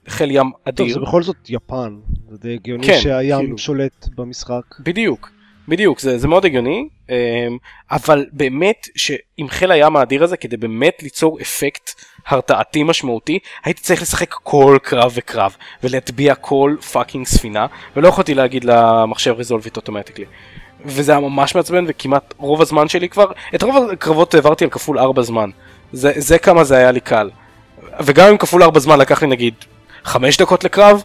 [0.08, 0.94] חיל ים טוב, אדיר.
[0.94, 1.96] זה בכל זאת יפן,
[2.30, 3.58] זה די הגיוני כן, שהים כאילו.
[3.58, 4.64] שולט במשחק.
[4.80, 5.32] בדיוק,
[5.68, 7.16] בדיוק, זה, זה מאוד הגיוני, אמ,
[7.92, 11.90] אבל באמת שעם חיל הים האדיר הזה, כדי באמת ליצור אפקט
[12.28, 18.64] הרתעתי משמעותי, הייתי צריך לשחק כל קרב וקרב, ולהטביע כל fucking ספינה, ולא יכולתי להגיד
[18.64, 20.26] למחשב resolve it automatically.
[20.86, 25.00] וזה היה ממש מעצבן, וכמעט רוב הזמן שלי כבר, את רוב הקרבות העברתי על כפול
[25.00, 25.50] 4 זמן.
[25.94, 27.30] זה, זה כמה זה היה לי קל.
[28.00, 29.54] וגם אם כפול 4 זמן לקח לי נגיד
[30.04, 31.04] 5 דקות לקרב,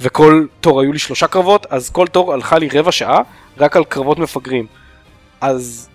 [0.00, 3.20] וכל תור היו לי שלושה קרבות, אז כל תור הלכה לי רבע שעה
[3.58, 4.66] רק על קרבות מפגרים.
[5.40, 5.88] אז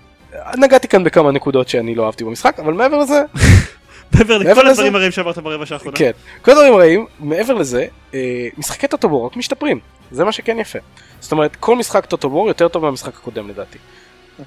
[0.58, 3.21] נגעתי כאן בכמה נקודות שאני לא אהבתי במשחק, אבל מעבר לזה,
[4.13, 5.97] מעבר לכל הדברים הרעים שעברת ברבע שעה האחרונה.
[5.97, 9.80] כן, כל הדברים רעים, מעבר לזה, אה, משחקי טוטו רק משתפרים,
[10.12, 10.80] זה מה שכן יפה.
[11.19, 13.78] זאת אומרת, כל משחק טוטו וור יותר טוב מהמשחק הקודם לדעתי.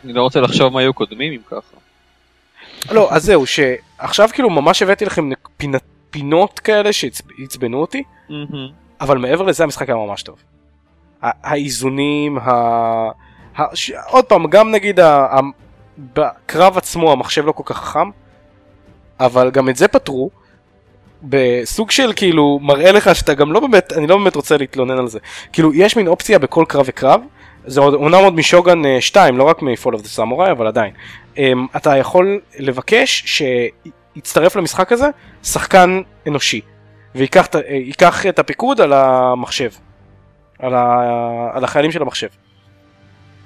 [0.05, 1.76] אני לא רוצה לחשוב מה היו קודמים אם ככה.
[2.90, 8.03] לא, אז זהו, שעכשיו כאילו ממש הבאתי לכם פינת- פינות כאלה שעצבנו אותי,
[9.01, 10.37] אבל מעבר לזה המשחק היה ממש טוב.
[11.23, 12.51] האיזונים, ה...
[13.59, 13.77] ה...
[13.77, 13.92] ש...
[14.09, 15.27] עוד פעם, גם נגיד ה...
[15.27, 15.40] ה...
[15.99, 18.11] בקרב עצמו המחשב לא כל כך חכם,
[19.21, 20.31] אבל גם את זה פתרו,
[21.23, 25.09] בסוג של כאילו מראה לך שאתה גם לא באמת, אני לא באמת רוצה להתלונן על
[25.09, 25.18] זה.
[25.53, 27.21] כאילו יש מין אופציה בכל קרב וקרב,
[27.66, 30.92] זה עוד- אומנם עוד משוגן 2, לא רק מ-Fall of the Samurai, אבל עדיין.
[31.38, 33.40] אמ, אתה יכול לבקש
[34.16, 35.07] שיצטרף למשחק הזה
[35.44, 36.61] שחקן אנושי.
[37.14, 39.70] וייקח את ה- ייקח את הפיקוד על המחשב.
[40.59, 41.01] על, ה...
[41.53, 42.29] על החיילים של המחשב.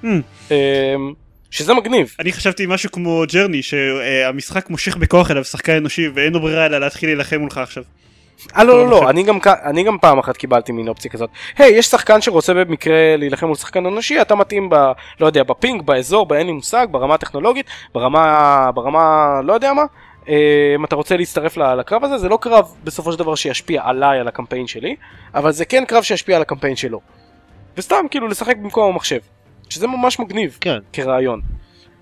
[0.03, 0.07] אממ.
[0.51, 0.55] אמ,
[1.51, 2.15] שזה מגניב.
[2.19, 6.77] אני חשבתי משהו כמו Journey, שהמשחק מושך בכוח אליו שחקן אנושי ואין לו ברירה אלא
[6.77, 7.83] להתחיל להילחם מולך עכשיו.
[8.57, 8.89] אה לא לא.
[8.89, 11.29] לא, אני גם, אני גם פעם אחת קיבלתי מין אופציה כזאת.
[11.57, 14.75] היי, יש שחקן שרוצה במקרה להילחם מול שחקן אנושי, אתה מתאים ב...
[15.19, 18.69] לא יודע, בפינג, באזור, באין לי מושג, ברמה הטכנולוגית, ברמה...
[18.73, 19.27] ברמה...
[19.43, 19.83] לא יודע מה.
[20.75, 24.27] אם אתה רוצה להצטרף לקרב הזה, זה לא קרב בסופו של דבר שישפיע עליי, על
[24.27, 24.95] הקמפיין שלי,
[25.35, 26.99] אבל זה כן קרב שישפיע על הקמפיין שלו.
[27.77, 29.19] וסתם כאילו לשחק במקום המחשב.
[29.69, 30.77] שזה ממש מגניב כן.
[30.93, 31.41] כרעיון.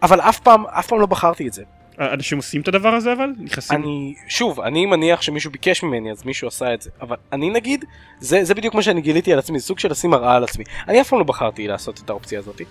[0.04, 1.64] אבל אף פעם, אף פעם לא בחרתי את זה.
[2.00, 3.30] אנשים עושים את הדבר הזה אבל?
[3.40, 3.84] נכנסים?
[3.84, 7.86] אני, שוב, אני מניח שמישהו ביקש ממני אז מישהו עשה את זה, אבל אני נגיד,
[8.20, 10.64] זה, זה בדיוק מה שאני גיליתי על עצמי, זה סוג של לשים מראה על עצמי.
[10.88, 12.62] אני אף פעם לא בחרתי לעשות את האופציה הזאת.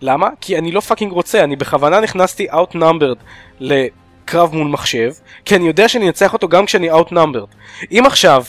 [0.00, 0.28] למה?
[0.40, 3.18] כי אני לא fucking רוצה, אני בכוונה נכנסתי outnumbered
[3.60, 5.12] לקרב מול מחשב,
[5.44, 7.54] כי אני יודע שאני אנצח אותו גם כשאני outnumbered.
[7.90, 8.44] אם עכשיו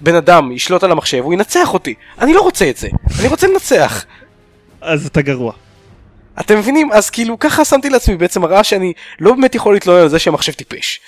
[0.00, 1.94] בן אדם ישלוט על המחשב, הוא ינצח אותי.
[2.18, 2.88] אני לא רוצה את זה,
[3.20, 4.04] אני רוצה לנצח.
[4.80, 5.52] אז אתה גרוע.
[6.40, 6.92] אתם מבינים?
[6.92, 10.52] אז כאילו ככה שמתי לעצמי בעצם מראה שאני לא באמת יכול להתלונן על זה שהמחשב
[10.52, 11.00] טיפש.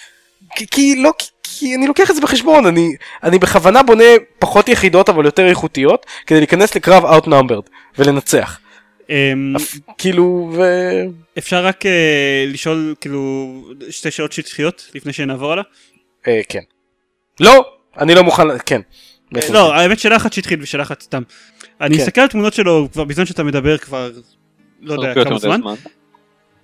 [0.57, 4.05] כי, כי לא, כי, כי אני לוקח את זה בחשבון, אני, אני בכוונה בונה
[4.39, 8.59] פחות יחידות אבל יותר איכותיות כדי להיכנס לקרב outnumbered ולנצח.
[9.11, 10.63] אמ, אפ, כאילו, ו...
[11.39, 13.55] אפשר רק אה, לשאול כאילו
[13.91, 15.65] שתי שאלות שטחיות לפני שנעבור הלאה?
[16.29, 16.61] אה, כן.
[17.41, 17.65] לא!
[17.99, 18.81] אני לא מוכן, כן.
[19.33, 21.23] בעצם לא, האמת שאלה אחת שטחית ושאלה אחת סתם.
[21.81, 22.03] אני כן.
[22.03, 24.11] מסתכל על תמונות שלו כבר בזמן שאתה מדבר כבר
[24.81, 25.61] לא יודע כמה זמן.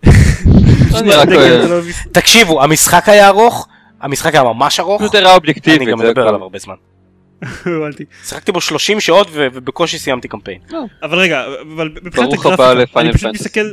[0.06, 2.04] אה, טלוויזיה.
[2.12, 3.68] תקשיבו, המשחק היה ארוך,
[4.00, 5.82] המשחק היה ממש ארוך, פשוט הראה אובייקטיבית.
[5.82, 6.28] אני גם מדבר.
[6.28, 6.74] עליו הרבה זמן.
[7.76, 8.04] הבנתי.
[8.24, 10.58] שיחקתי בו 30 שעות ובקושי סיימתי קמפיין.
[11.02, 11.44] אבל רגע,
[11.76, 13.34] אבל מבחינת הגרפיקה, אני פשוט.
[13.34, 13.66] מסתכל,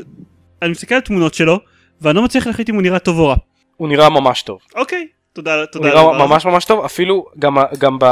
[0.62, 1.60] אני מסתכל על תמונות שלו,
[2.01, 3.36] ואני לא מצליח להחליט אם הוא נראה טוב או רע.
[3.77, 4.60] הוא נראה ממש טוב.
[4.75, 6.27] אוקיי, תודה הוא נראה.
[6.27, 8.06] ממש ממש טוב, אפילו גם, גם ב...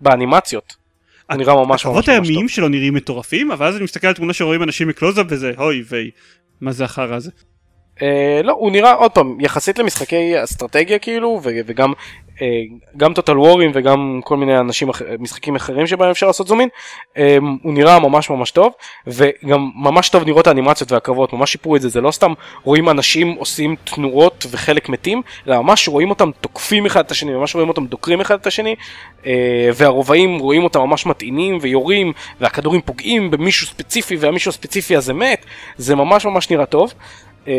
[0.00, 0.81] באנימציות.
[1.32, 2.24] הוא נראה ממש ממש הקרבות ממש טוב.
[2.24, 5.82] הימיים שלו נראים מטורפים, אבל אז אני מסתכל על תמונה שרואים אנשים מקלוזאפ וזה, אוי
[5.88, 6.10] ויי,
[6.60, 7.30] מה זה החרא הזה?
[8.02, 11.92] אה, לא, הוא נראה עוד פעם, יחסית למשחקי אסטרטגיה כאילו, ו- וגם
[12.96, 16.68] גם טוטל וורים וגם כל מיני אנשים, משחקים אחרים שבהם אפשר לעשות זומין,
[17.16, 18.72] אה, הוא נראה ממש ממש טוב,
[19.06, 22.32] וגם ממש טוב לראות האנימציות והקרבות, ממש שיפרו את זה, זה לא סתם
[22.64, 27.54] רואים אנשים עושים תנועות וחלק מתים, אלא ממש רואים אותם תוקפים אחד את השני, ממש
[27.54, 28.74] רואים אותם דוקרים אחד את השני,
[29.26, 35.46] אה, והרובעים רואים אותם ממש מטעינים ויורים, והכדורים פוגעים במישהו ספציפי והמישהו הספציפי הזה מת,
[35.76, 36.94] זה ממש ממש נראה טוב.
[37.46, 37.52] אמ,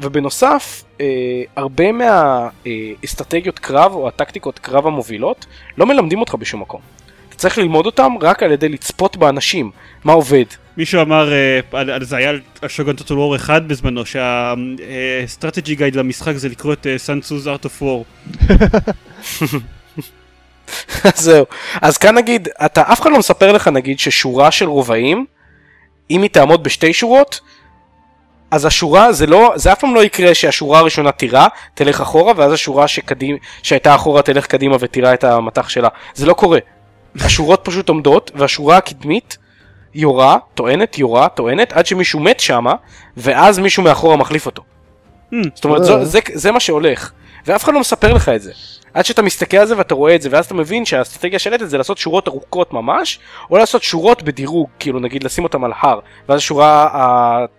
[0.00, 1.06] ובנוסף, אה,
[1.56, 5.46] הרבה מהאסטרטגיות קרב או הטקטיקות קרב המובילות
[5.78, 6.80] לא מלמדים אותך בשום מקום.
[7.28, 9.70] אתה צריך ללמוד אותם רק על ידי לצפות באנשים,
[10.04, 10.44] מה עובד.
[10.76, 11.60] מישהו אמר, אה,
[12.00, 12.30] זה היה
[12.62, 17.48] על Shogun Total War 1 בזמנו, שה strategy guide למשחק זה לקרוא את Sun Tzu's
[17.48, 18.04] Art of War.
[21.14, 21.44] זהו.
[21.82, 25.26] אז כאן נגיד, אתה אף אחד לא מספר לך נגיד ששורה של רובעים,
[26.10, 27.40] אם היא תעמוד בשתי שורות,
[28.50, 32.52] אז השורה זה לא, זה אף פעם לא יקרה שהשורה הראשונה תירה, תלך אחורה, ואז
[32.52, 35.88] השורה שקדים, שהייתה אחורה תלך קדימה ותירה את המטח שלה.
[36.14, 36.58] זה לא קורה.
[37.20, 39.38] השורות פשוט עומדות, והשורה הקדמית
[39.94, 42.74] יורה, טוענת, יורה, טוענת, עד שמישהו מת שמה,
[43.16, 44.62] ואז מישהו מאחורה מחליף אותו.
[45.32, 45.36] Hmm.
[45.54, 47.12] זאת אומרת, זו, זה, זה מה שהולך.
[47.46, 48.52] ואף אחד לא מספר לך את זה.
[48.94, 51.78] עד שאתה מסתכל על זה ואתה רואה את זה, ואז אתה מבין שהאסטרטגיה השלטת זה
[51.78, 53.18] לעשות שורות ארוכות ממש,
[53.50, 55.98] או לעשות שורות בדירוג, כאילו נגיד לשים אותם על הר,
[56.28, 56.88] ואז השורה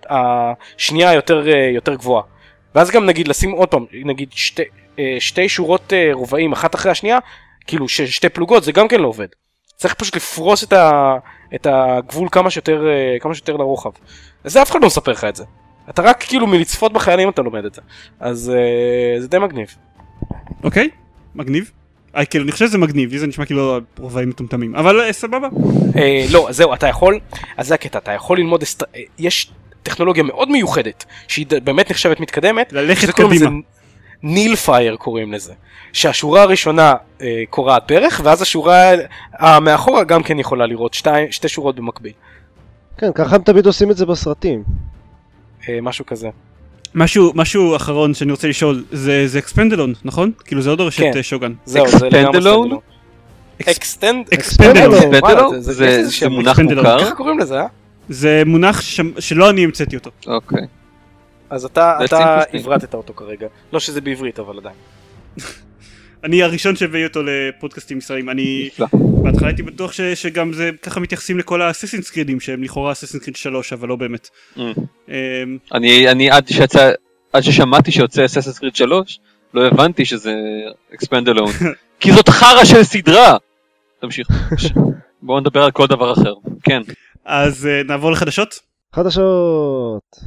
[0.09, 2.23] השנייה יותר, אה, יותר גבוהה.
[2.75, 4.63] ואז גם נגיד לשים עוד פעם, נגיד שתי,
[4.99, 7.19] אה, שתי שורות אה, רובעים אחת אחרי השנייה,
[7.67, 9.27] כאילו ש- שתי פלוגות, זה גם כן לא עובד.
[9.77, 11.13] צריך פשוט לפרוס את, ה,
[11.55, 12.83] את הגבול כמה שיותר,
[13.19, 13.89] כמה שיותר לרוחב.
[14.43, 15.43] זה אף אחד לא מספר לך את זה.
[15.89, 17.81] אתה רק כאילו מלצפות בחיילים אתה לומד את זה.
[18.19, 19.75] אז אה, זה די מגניב.
[20.63, 20.89] אוקיי,
[21.35, 21.71] מגניב.
[22.15, 25.47] אה, כאילו, אני חושב שזה מגניב, לי זה נשמע כאילו רובעים מטומטמים, אבל אה, סבבה.
[25.97, 27.19] אה, לא, זהו, אתה יכול,
[27.57, 28.85] אז זה הקטע, אתה יכול ללמוד, אסטר...
[28.95, 29.51] אה, יש
[29.83, 33.49] טכנולוגיה מאוד מיוחדת, שהיא באמת נחשבת מתקדמת, ללכת קדימה.
[34.23, 35.53] ניל פייר קוראים לזה,
[35.93, 38.91] שהשורה הראשונה אה, קורעת ברך, ואז השורה
[39.33, 42.13] המאחורה גם כן יכולה לראות שתי, שתי שורות במקביל,
[42.97, 44.63] כן, ככה הם תמיד עושים את זה בסרטים.
[45.69, 46.29] אה, משהו כזה.
[46.95, 50.31] משהו, משהו אחרון שאני רוצה לשאול, זה זה אקספנדלון, נכון?
[50.45, 51.11] כאילו זה עוד רשת כן.
[51.15, 51.53] אה, שוגן.
[51.65, 52.41] זהו, זה לגמרי?
[52.41, 52.79] סטנדלון.
[54.33, 54.93] אקספנדלון.
[54.93, 55.61] וואלה, פנדלו?
[55.61, 56.29] זה-.
[56.29, 56.59] מונח.
[56.59, 56.99] מוכר?
[56.99, 57.65] ככה קוראים לזה, אה?
[58.09, 59.01] זה מונח ש...
[59.19, 60.09] שלא אני המצאתי אותו.
[60.27, 60.67] אוקיי.
[61.49, 61.97] אז אתה.
[62.53, 63.47] עברתת אותו כרגע.
[63.73, 64.75] לא שזה בעברית, אבל עדיין.
[66.23, 68.29] אני הראשון שהביא אותו לפודקאסטים ישראלים.
[68.29, 68.69] אני.
[69.23, 70.01] בהתחלה הייתי בטוח ש...
[70.01, 74.29] שגם זה ככה מתייחסים לכל האססינס קרידים שהם לכאורה אססינס קריד 3 אבל לא באמת.
[74.55, 74.59] Mm.
[75.09, 75.13] אמ,
[75.73, 76.91] אני אני עד שיצא,
[77.33, 79.19] עד ששמעתי שיוצא אססס קריד 3,
[79.53, 80.33] לא הבנתי שזה
[80.93, 81.51] אקספנדלון.
[81.99, 83.37] כי זאת חרא של סדרה!
[84.01, 84.27] תמשיך.
[85.21, 86.33] בואו נדבר על כל דבר אחר.
[86.63, 86.81] כן.
[87.25, 88.59] אז אה, נעבור לחדשות.
[88.95, 90.19] חדשות.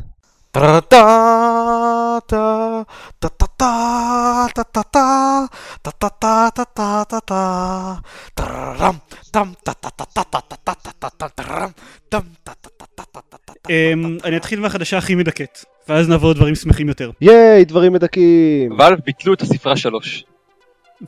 [14.24, 17.10] אני אתחיל מהחדשה הכי מדכאת ואז נעבור לדברים שמחים יותר.
[17.20, 18.78] ייי, דברים מדכאים.
[18.78, 20.24] ואלף ביטלו את הספרה 3.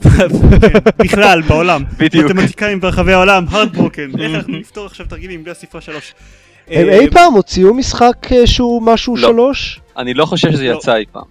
[0.03, 0.27] כן,
[0.99, 1.85] בכלל בעולם.
[1.99, 2.31] בדיוק.
[2.31, 4.21] מתמטיקאים ברחבי העולם broken.
[4.21, 6.15] איך אנחנו נפתור עכשיו תרגילים בלי הספרה שלוש.
[6.69, 9.29] הם אמ, אי פעם הוציאו משחק אה, שהוא משהו לא.
[9.29, 9.81] שלוש?
[9.97, 10.77] אני לא חושב שזה לא.
[10.77, 11.25] יצא אי פעם.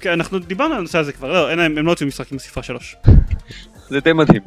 [0.00, 2.96] כן, אנחנו דיברנו על הנושא הזה כבר, לא, הם לא הוציאו משחק עם הספרה שלוש.
[3.88, 4.42] זה די מדהים.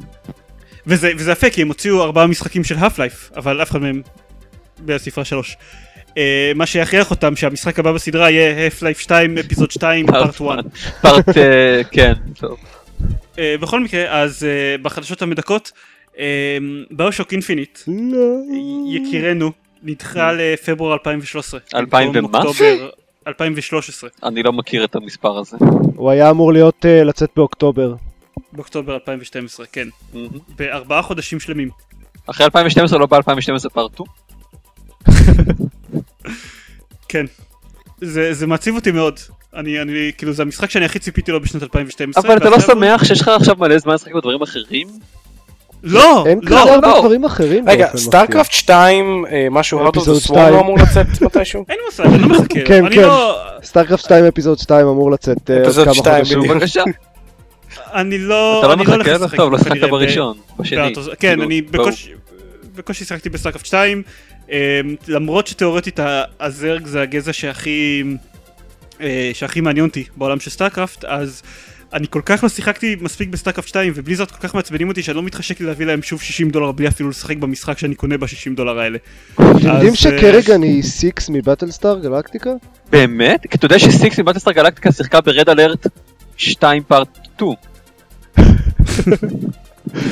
[0.86, 4.02] וזה, וזה יפה כי הם הוציאו ארבעה משחקים של האף לייף אבל אף אחד מהם
[4.84, 5.56] בספרה שלוש.
[6.08, 6.12] אה,
[6.54, 10.40] מה שיכריח אותם שהמשחק הבא בסדרה יהיה Half-Life 2 Episode 2 Part 1.
[11.00, 12.12] Part, אה, כן.
[12.34, 12.58] טוב.
[13.36, 14.46] בכל מקרה אז
[14.82, 15.72] בחדשות המדכאות
[16.90, 18.26] BioShock Infinite לא.
[18.88, 19.52] יקירנו
[19.82, 21.60] נדחה לפברואר 2013.
[21.74, 22.38] 2000 במקום ומה?
[22.38, 22.90] אוקטובר
[23.26, 25.56] 2013 אני לא מכיר את המספר הזה.
[25.96, 27.94] הוא היה אמור להיות אה, לצאת באוקטובר.
[28.52, 29.88] באוקטובר 2012 כן.
[30.56, 31.68] בארבעה חודשים שלמים.
[32.26, 34.06] אחרי 2012 לא ב-2012 part 2?
[37.08, 37.26] כן.
[38.00, 39.20] זה, זה מעציב אותי מאוד.
[39.54, 42.22] אני, אני, כאילו זה המשחק שאני הכי ציפיתי לו בשנת 2012.
[42.22, 44.88] אבל אתה לא שמח שיש לך עכשיו מלא זמן לשחק בדברים אחרים?
[45.82, 47.00] לא, אין לא, הרבה לא.
[47.00, 47.68] דברים אחרים.
[47.68, 47.88] רגע.
[47.96, 50.34] StarCraft 2, אה, משהו Heart of אפיזוד the Swarm.
[50.50, 51.64] לא אמור לצאת מתישהו?
[51.68, 52.60] אין מושג, אני לא מחכה.
[52.64, 53.02] כן, אני כן.
[53.02, 56.40] לא, StarCraft 2 episode 2 אמור לצאת אה, עוד כמה 2, חודשים.
[56.42, 56.82] בבקשה.
[57.94, 59.28] אני לא, אתה לא לא מחכה לו?
[59.36, 60.94] טוב, לא שחקת בראשון, בשני.
[60.94, 61.62] כן, כאילו, אני.
[61.62, 62.10] בקושי-
[63.04, 64.02] שיחקתי ב-StarCraft 2,
[64.50, 64.56] אמ,
[65.08, 68.02] למרות שתאורטית ה- ה-Zerg זה הגזע שהכי
[69.00, 71.42] אה, שהכי מעניין אותי בעולם של StarCraft, אז
[71.92, 75.22] אני כל כך לא שיחקתי מספיק ב-StarCraft 2 ו-Blizzard כל כך מעצבנים אותי שאני לא
[75.22, 78.78] מתחשק לי להביא להם שוב 60 דולר בלי אפילו לשחק במשחק שאני קונה ב-60 דולר
[78.78, 78.98] האלה.
[79.34, 82.50] אתם יודעים אה, ש-Kerrigan היא Six מ-Battlestar Galactica?
[82.90, 83.46] באמת?
[83.50, 85.86] כי אתה יודע ש-Six מ-Battlestar Galactica שיחקה ב-Red Alert
[86.36, 87.54] 2 part 2.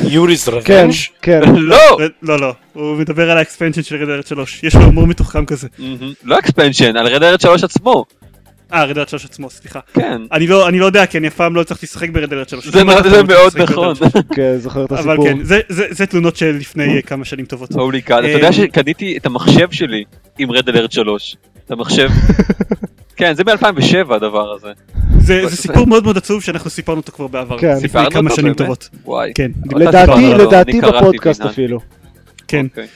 [0.03, 1.11] Yuri's כן, Revenge?
[1.23, 1.41] כן.
[1.71, 1.99] לא!
[2.23, 5.47] לא לא, הוא מדבר על ה expansion של Red Alert 3, יש לו הומור מתוחכם
[5.47, 5.69] כזה.
[6.25, 8.05] לא expansion, על Red Alert 3 עצמו.
[8.73, 9.81] אה Red Alert 3 עצמו, סליחה.
[9.95, 10.23] כן.
[10.33, 12.49] אני לא, אני לא יודע כי אני אף פעם לא הצלחתי לשחק ב Red Alert
[12.49, 12.67] 3.
[12.67, 13.07] זה לא מאוד
[13.59, 13.95] נכון.
[13.95, 14.23] ב-Red Alert 3.
[14.37, 15.27] כן, זוכר את אבל הסיפור.
[15.29, 17.73] כן, זה- זה זה תלונות של לפני אה, כמה שנים טובות.
[17.73, 20.05] Holy God, אתה אה, יודע שקניתי את המחשב שלי
[20.39, 21.37] עם Red Alert 3.
[21.67, 22.09] את המחשב,
[23.17, 24.73] כן, זה מ-2007 הדבר הזה.
[25.21, 27.77] זה זה סיפור מאוד מאוד עצוב שאנחנו סיפרנו אותו כבר בעבר, כן.
[27.81, 28.59] סיפרנו כמה אותו שנים באמת?
[28.59, 28.89] טובות.
[29.05, 29.33] וואי.
[29.35, 31.41] כן, אבל לדעתי, לדעתי קראתי בפודקאסט.
[31.43, 31.81] אפילו.
[32.49, 32.67] כן.
[32.71, 32.87] אוקיי.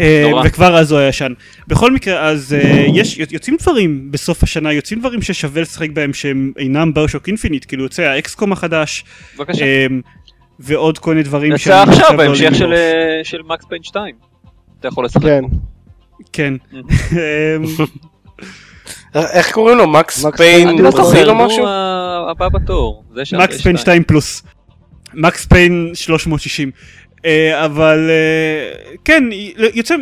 [0.00, 0.32] אה.
[0.44, 1.32] וכבר אז הוא היה ישן.
[1.68, 6.52] בכל מקרה, אז אה, יש, יוצאים דברים בסוף השנה, יוצאים דברים ששווה לשחק בהם שהם
[6.58, 9.04] אינם BioShock Infinite, כאילו יוצא ה XCOM החדש,
[9.36, 9.64] בבקשה.
[9.64, 9.86] אה,
[10.60, 12.54] ועוד כל מיני דברים יצא עכשיו לא בהמשך
[13.22, 14.14] של, מקס פיין 2.
[14.80, 15.44] אתה יכול לשחק כן.
[16.32, 16.54] כן.
[16.72, 16.76] Mhm.
[19.16, 19.86] אה, איך קוראים לו?
[19.86, 21.66] מקס פיין אני לא זוכר, נו, משהו?
[22.30, 23.04] הבא בתור.
[23.38, 24.42] מקס פיין 2 פלוס.
[25.14, 26.70] מקס פיין 360.
[27.24, 29.24] אה, אבל אה, כן,
[29.74, 29.94] יוצא,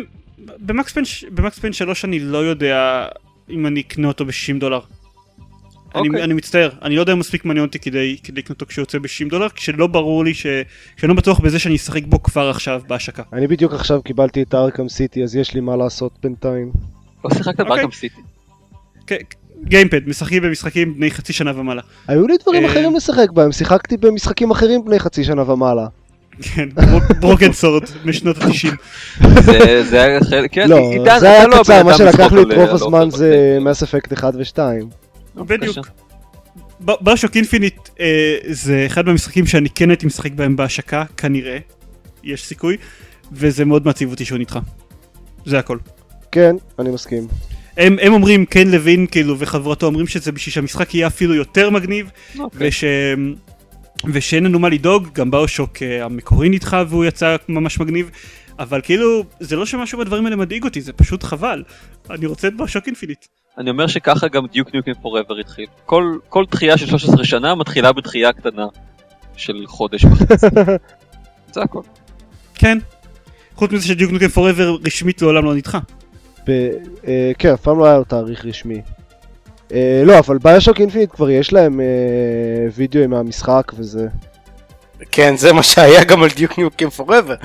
[0.59, 3.07] במקס פיין ש- במקס פיין 3 אני לא יודע
[3.49, 4.79] אם אני אקנה אותו ב-60 דולר.
[5.95, 6.23] אני, אוקיי.
[6.23, 8.99] אני מצטער, אני לא יודע אם מספיק מעניין אותי כדי, כדי לקנות אותו כשהוא יוצא
[8.99, 10.45] ב-60 דולר, כשלא ברור לי ש...
[10.95, 13.23] כשאני לא בטוח בזה שאני אשחק בו כבר עכשיו בהשקה.
[13.33, 16.71] אני בדיוק עכשיו קיבלתי את ארקם סיטי, אז יש לי מה לעשות בינתיים.
[17.25, 17.75] לא שיחקת אוקיי.
[17.75, 18.21] בארקם סיטי.
[19.63, 21.81] גיימפד, משחקים במשחקים בני חצי שנה ומעלה.
[22.07, 25.87] היו לי דברים אה, אחרים לשחק בהם, שיחקתי במשחקים אחרים בני חצי שנה ומעלה.
[26.41, 26.69] כן,
[27.19, 28.67] ברוקן סורד משנות ה-90.
[29.41, 32.57] זה- זה היה חלק, כן, לא, עידן, זה היה לא קצר, מה שלקח לי את
[32.57, 33.57] רוב הזמן זה.
[33.61, 34.59] מס אפקט 1 ו-2.
[35.43, 35.87] בדיוק.
[36.81, 41.57] ברשוק אינפיניט אה, זה אחד מהמשחקים שאני כן הייתי משחק בהם בהשקה, כנראה,
[42.23, 42.77] יש סיכוי,
[43.31, 44.59] וזה מאוד מעציב אותי שהוא נדחה.
[45.45, 45.77] זה הכל.
[46.31, 47.27] כן, אני מסכים.
[47.77, 52.09] הם, הם אומרים, כן לוין כאילו וחברתו אומרים שזה בשביל שהמשחק יהיה אפילו יותר מגניב,
[52.39, 52.67] אוקיי.
[52.67, 52.83] וש...
[54.05, 58.11] ושאין לנו מה לדאוג, גם באושוק אה, המקורי נדחה והוא יצא ממש מגניב,
[58.59, 61.63] אבל כאילו, זה לא שמשהו בדברים האלה מדאיג אותי, זה פשוט חבל.
[62.09, 63.25] אני רוצה את BioShock Infinite.
[63.57, 65.65] אני אומר שככה גם Duke Nukem Forever התחיל.
[65.85, 68.65] כל, כל דחייה של 13 שנה מתחילה בדחייה קטנה
[69.37, 70.47] של חודש וחצי.
[71.53, 71.81] זה הכל.
[72.55, 72.77] כן.
[73.55, 75.79] חוץ מזה ש Duke Nukem Forever רשמית לעולם לא נדחה.
[76.47, 76.69] ב-
[77.07, 78.81] אה, כן, אף פעם לא היה לו תאריך רשמי.
[79.73, 81.85] אה, לא, אבל BioShock Infinite כבר יש להם אה,
[82.75, 84.07] וידאו מהמשחק וזה.
[85.11, 87.35] כן, זה מה שהיה גם על Duke Nukem Forever.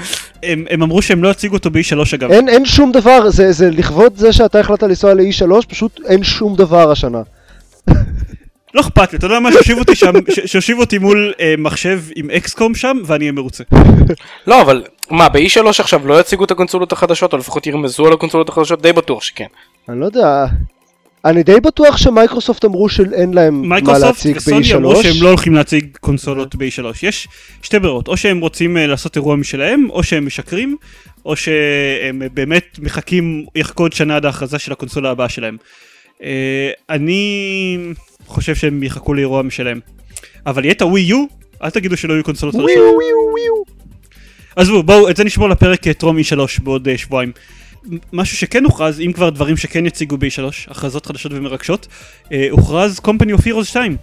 [0.42, 2.30] הם, הם אמרו שהם לא יציגו אותו ב-E3 אגב.
[2.30, 6.56] אין, אין שום דבר, זה, זה לכבוד זה שאתה החלטת לנסוע ל-E3, פשוט אין שום
[6.56, 7.22] דבר השנה.
[8.74, 12.00] לא אכפת לי, אתה יודע מה, שיושיב אותי שם, ש- שיושיב אותי מול אה, מחשב
[12.16, 13.64] עם XCOM שם, ואני אהיה מרוצה.
[14.46, 18.48] לא, אבל מה, ב-E3 עכשיו לא יציגו את הקונסולות החדשות, או לפחות ירמזו על הקונסולות
[18.48, 18.82] החדשות?
[18.82, 19.46] די בטוח שכן.
[19.88, 20.46] אני לא יודע,
[21.24, 25.22] אני די בטוח שמייקרוסופט אמרו שאין להם מה מייקרוסופט להציג וסוני אמרו שהם ב-E3.
[25.22, 26.84] לא הולכים להציג קונסולות ב-E3.
[27.02, 27.28] יש
[27.62, 30.76] שתי ברירות, או שהם רוצים אה, לעשות אירוע משלהם, או שהם משקרים,
[31.24, 35.56] או שהם אה, באמת מחכים יחכו עוד שנה עד ההכרזה של הקונסולה הבאה שלהם.
[36.22, 37.78] אה, אני
[38.26, 39.80] חושב שהם יחכו לאירוע משלהם.
[40.46, 41.24] אבל יהיה את הווי יו,
[41.62, 42.68] אל תגידו שלא יהיו קונסולות חדשות.
[44.56, 47.32] עזבו, בואו, את זה נשמור לפרק טרום E3 בעוד שבועיים.
[48.12, 51.86] משהו שכן הוכרז, אם כבר דברים שכן יציגו ב-E3, הכרזות חדשות ומרגשות,
[52.32, 53.96] אה, הוכרז Company of Heroes 2.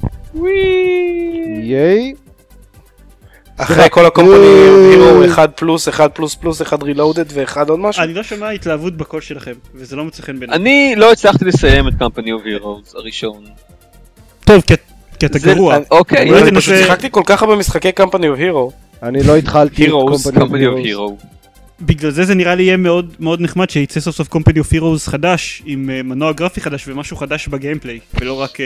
[1.63, 2.13] ייי.
[3.57, 4.35] אחרי כל ה Company,
[4.91, 8.03] Heroes 1 פלוס, 1 פלוס פלוס, 1 reloaded ואחד עוד משהו?
[8.03, 10.57] אני לא שומע התלהבות בקול שלכם, וזה לא מוצא חן בעיניי.
[10.57, 13.43] אני לא הצלחתי לסיים את Company of Heroes הראשון.
[14.45, 15.77] טוב, כי- אתה גרוע.
[15.91, 18.71] אוקיי, אני פשוט שיחקתי כל כך הרבה משחקי Company of Heroes.
[19.03, 21.40] אני לא התחלתי את Heroes, Company of
[21.81, 25.09] בגלל זה זה נראה לי יהיה מאוד מאוד נחמד שיצא סוף סוף Company of Heroes
[25.09, 28.57] חדש, עם אה, מנוע גרפי חדש ומשהו חדש ב gameplay, ולא רק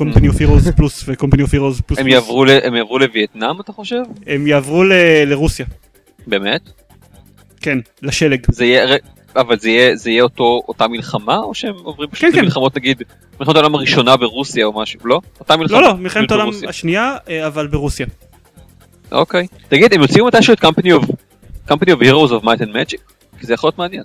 [0.00, 2.08] Company of Heroes פלוס ו-Company of Heroes פלוס הם.
[2.08, 4.02] יעברו ל- הם יעברו לווייטנאם אתה חושב?
[4.26, 4.92] הם יעברו ל-
[5.26, 5.66] לרוסיה,
[6.26, 6.60] באמת?
[7.60, 8.40] כן, לשלג.
[8.52, 8.96] זה יהיה,
[9.36, 12.38] אבל זה יהיה, זה יהיה אותו, אותה מלחמה, או שהם עוברים פשוט כן, כן.
[12.42, 13.02] למלחמות נגיד,
[13.40, 15.20] מלחמת העולם הראשונה ברוסיה או משהו, לא?
[15.40, 15.80] אותה מלחמה.
[15.80, 16.48] לא, לא, מלחמת העולם.
[16.68, 18.06] השנייה, אה, אבל ברוסיה.
[19.12, 19.46] אוקיי.
[19.68, 21.06] תגיד, הם יוציאו מתישהו את Company of,
[21.72, 23.00] Company of Heroes of Might and Magic?
[23.40, 24.02] כי זה יכול להיות מעניין.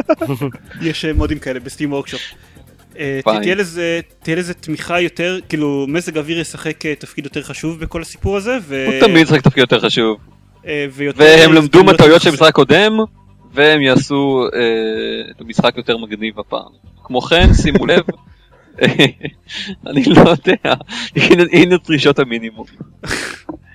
[0.88, 2.20] יש אה, מודים כאלה ב Steam Workshop.
[2.98, 3.20] אה.
[3.24, 8.02] תהיה לזה, תהיה לזה תמיכה יותר, כאילו מזג האוויר ישחק אה, תפקיד יותר חשוב בכל
[8.02, 8.86] הסיפור הזה, ו...
[8.86, 10.18] הוא תמיד משחק תפקיד יותר חשוב.
[11.16, 12.28] והם למדו מהטעויות של.
[12.28, 12.92] המשחק הקודם,
[13.52, 14.48] והם יעשו
[15.30, 16.72] את המשחק יותר מגניב הפעם.
[17.04, 18.04] כמו כן, שימו לב,
[19.86, 20.74] אני לא יודע,
[21.52, 22.66] הנה דרישות המינימום.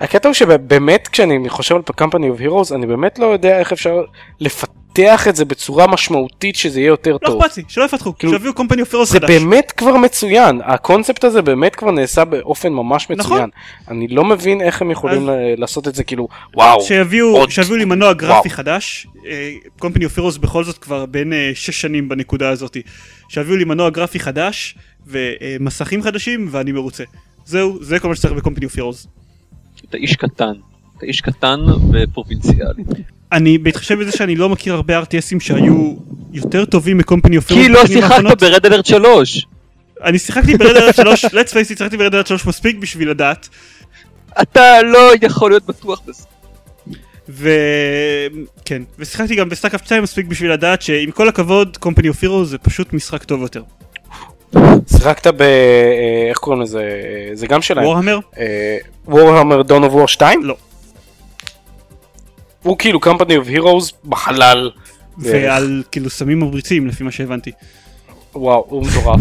[0.00, 4.02] הקטע הוא שבאמת כשאני חושב על Company of Heroes, אני באמת לא יודע איך אפשר
[4.40, 7.42] לפתח את זה בצורה משמעותית שזה יהיה יותר לא טוב.
[7.42, 9.30] אכפת לי, שלא יפתחו, כאילו, שיביאו Company of Heroes חדש.
[9.30, 13.36] באמת כבר מצוין, הקונספט הזה באמת כבר נעשה באופן ממש נכון.
[13.36, 13.50] מצוין.
[13.88, 16.80] אני לא מבין איך הם יכולים אז- לעשות את זה כאילו, וואו.
[16.80, 18.50] שיביאו, עוד- שיביאו לי מנוע גרפי וואו.
[18.50, 19.06] חדש,
[19.78, 22.76] Company of Heroes בכל זאת כבר בין אה, שש שנים בנקודה הזאת,
[23.28, 24.74] שיביאו לי מנוע גרפי חדש
[25.06, 27.04] ומסכים חדשים ואני מרוצה.
[27.44, 29.06] זהו, זה כל מה שצריך ב Company of Heroes.
[29.90, 30.52] אתה איש קטן,
[30.96, 31.60] אתה איש קטן
[31.92, 32.84] ופרובינציאלי.
[33.32, 35.96] אני, בהתחשב בזה שאני לא מכיר הרבה RTS ים שהיו
[36.32, 39.46] יותר טובים מ Company of כי לא שיחקת ב Red Alert 3.
[40.04, 42.76] אני שיחקתי ב Red Alert 3, let's face it, שיחקתי ב Red Alert 3 מספיק
[42.76, 43.48] בשביל לדעת.
[44.42, 46.24] אתה לא יכול להיות בטוח בזה.
[47.28, 52.44] וכן, ושיחקתי גם ב StarCraft 2 מספיק בשביל לדעת שעם כל הכבוד, Company of Heroes
[52.44, 53.62] זה פשוט משחק טוב יותר.
[54.86, 55.42] שיחקת ב...
[55.42, 56.80] אה, איך קוראים לזה?
[56.80, 57.86] אה, זה גם שלהם.
[57.86, 58.18] Warhammer?
[59.06, 60.44] Warhammer Dawn of War 2?
[60.44, 60.56] לא.
[62.62, 64.70] הוא כאילו Company of Heroes בחלל.
[65.18, 67.50] ועל כאילו סמים ממריצים לפי מה שהבנתי.
[68.34, 69.20] וואו, הוא מטורף.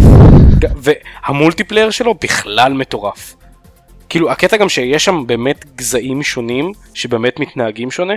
[0.78, 3.36] וה multiplayer שלו בכלל מטורף.
[4.10, 8.14] כאילו, הקטע גם שיש שם באמת גזעים שונים, שבאמת מתנהגים שונה,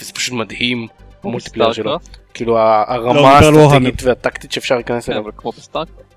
[0.00, 0.86] וזה פשוט מדהים,
[1.24, 1.98] ה multiplayer שלו.
[2.34, 5.22] כאילו, לא, הרמה על האסטרטגית והטקטית שאפשר להיכנס כן, אליה.
[5.22, 6.13] אבל כמו ב StarCraft.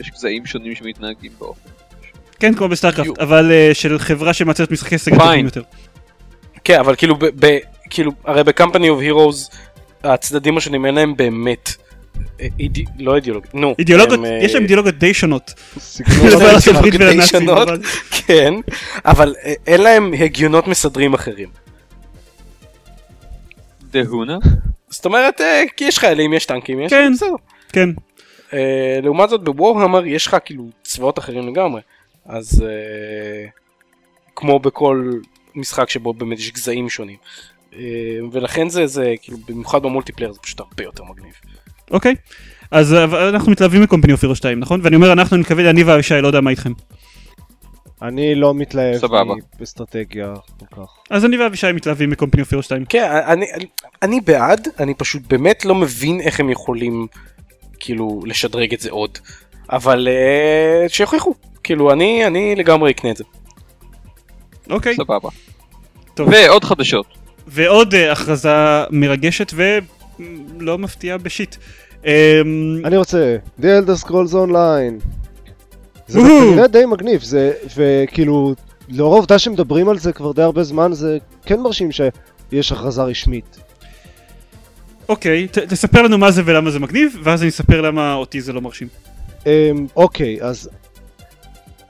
[0.00, 1.68] יש גזעים שונים שמתנהגים באופן.
[2.40, 3.18] כן, כמו ב StarCraft.
[3.18, 5.44] אבל אה, של חברה שמייצרת משחקי סגל טובים.
[5.44, 5.62] יותר.
[6.64, 7.58] כן, אבל כאילו, ב- ב-
[7.90, 9.50] כאילו, הרי ב Company of Heroes,
[10.04, 11.72] הצדדים השונים אין להם באמת,
[12.40, 13.74] אה, אידי- לא אידיאולוגיה, נו.
[13.78, 15.54] אידיאולוגיות, הם, אה, יש להם אידיאולוגיות די שונות.
[16.00, 17.68] אידיאולוגיות די שונות.
[17.68, 17.80] אבל-
[18.26, 18.54] כן,
[19.04, 21.48] אבל אה, אין להם הגיונות מסדרים אחרים.
[23.90, 24.38] דהונה?
[24.90, 26.90] זאת אומרת, אה, כי יש חיילים, יש טנקים, יש...
[26.90, 27.12] כן.
[27.14, 27.28] בסדר.
[27.72, 27.94] כן, אה,
[29.02, 31.80] לעומת זאת ב Warhammer יש לך כאילו צבאות אחרים לגמרי.
[32.26, 33.46] אז אה,
[34.36, 35.10] כמו בכל
[35.54, 37.16] משחק שבו באמת יש גזעים שונים.
[37.76, 37.80] אה,
[38.32, 41.32] ולכן זה, זה כאילו במיוחד ב multiplayer זה פשוט הרבה יותר מגניב.
[41.90, 42.14] אוקיי.
[42.70, 44.80] אז אה, אנחנו מתלהבים מ Company of Heroes 2, נכון?
[44.82, 46.72] ואני אומר אנחנו, אני מתכוון, אני ואבישי, לא יודע מה איתכם.
[48.02, 49.34] אני לא מתלהב סבבה.
[49.58, 50.90] באסטרטגיה כל כך.
[51.10, 52.84] אז אני ואבישי מתלהבים מקומפני אוף הירו 2.
[52.84, 53.66] כן, אני, אני,
[54.02, 57.06] אני בעד, אני פשוט באמת לא מבין איך הם יכולים
[57.84, 59.18] כאילו לשדרג את זה עוד.
[59.70, 61.34] אבל אה, שיוכיחו.
[61.62, 63.24] כאילו אני, אני לגמרי אקנה את זה.
[64.70, 64.94] אוקיי.
[64.94, 65.28] סבבה.
[66.14, 66.28] טוב.
[66.32, 67.06] ועוד חדשות.
[67.46, 71.56] ועוד אה, הכרזה מרגשת ולא מפתיעה בשיט.
[72.04, 72.10] אמ,
[72.84, 75.04] אני רוצה, The Elder Scrolls Online.
[76.06, 76.20] זה.
[76.20, 78.54] כנראה די מגניב, זה, וכאילו,
[78.88, 83.58] לאור העובדה שמדברים על זה כבר די הרבה זמן, זה כן מרשים שיש הכרזה רשמית.
[85.08, 88.60] אוקיי, תספר לנו מה זה ולמה זה מגניב, ואז אני אספר למה אותי זה לא
[88.60, 88.88] מרשים.
[89.46, 89.50] אמ,
[89.96, 90.68] אוקיי, אז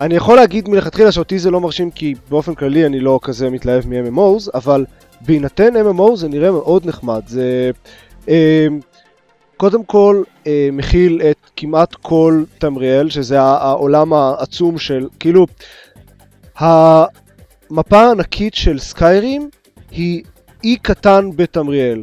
[0.00, 3.84] אני יכול להגיד מלכתחילה שאותי זה לא מרשים כי באופן כללי אני לא כזה מתלהב
[3.86, 4.84] מ-MMOs, אבל
[5.20, 7.22] בהינתן MMO זה נראה מאוד נחמד.
[7.26, 7.70] זה
[8.28, 8.34] אמ,
[9.56, 15.46] קודם כל אה, מכיל את כמעט כל תמריאל, שזה הע- העולם העצום של, כאילו,
[16.58, 19.50] המפה הענקית של Skyrim
[19.90, 20.22] היא
[20.64, 22.02] אי קטן בתמריאל.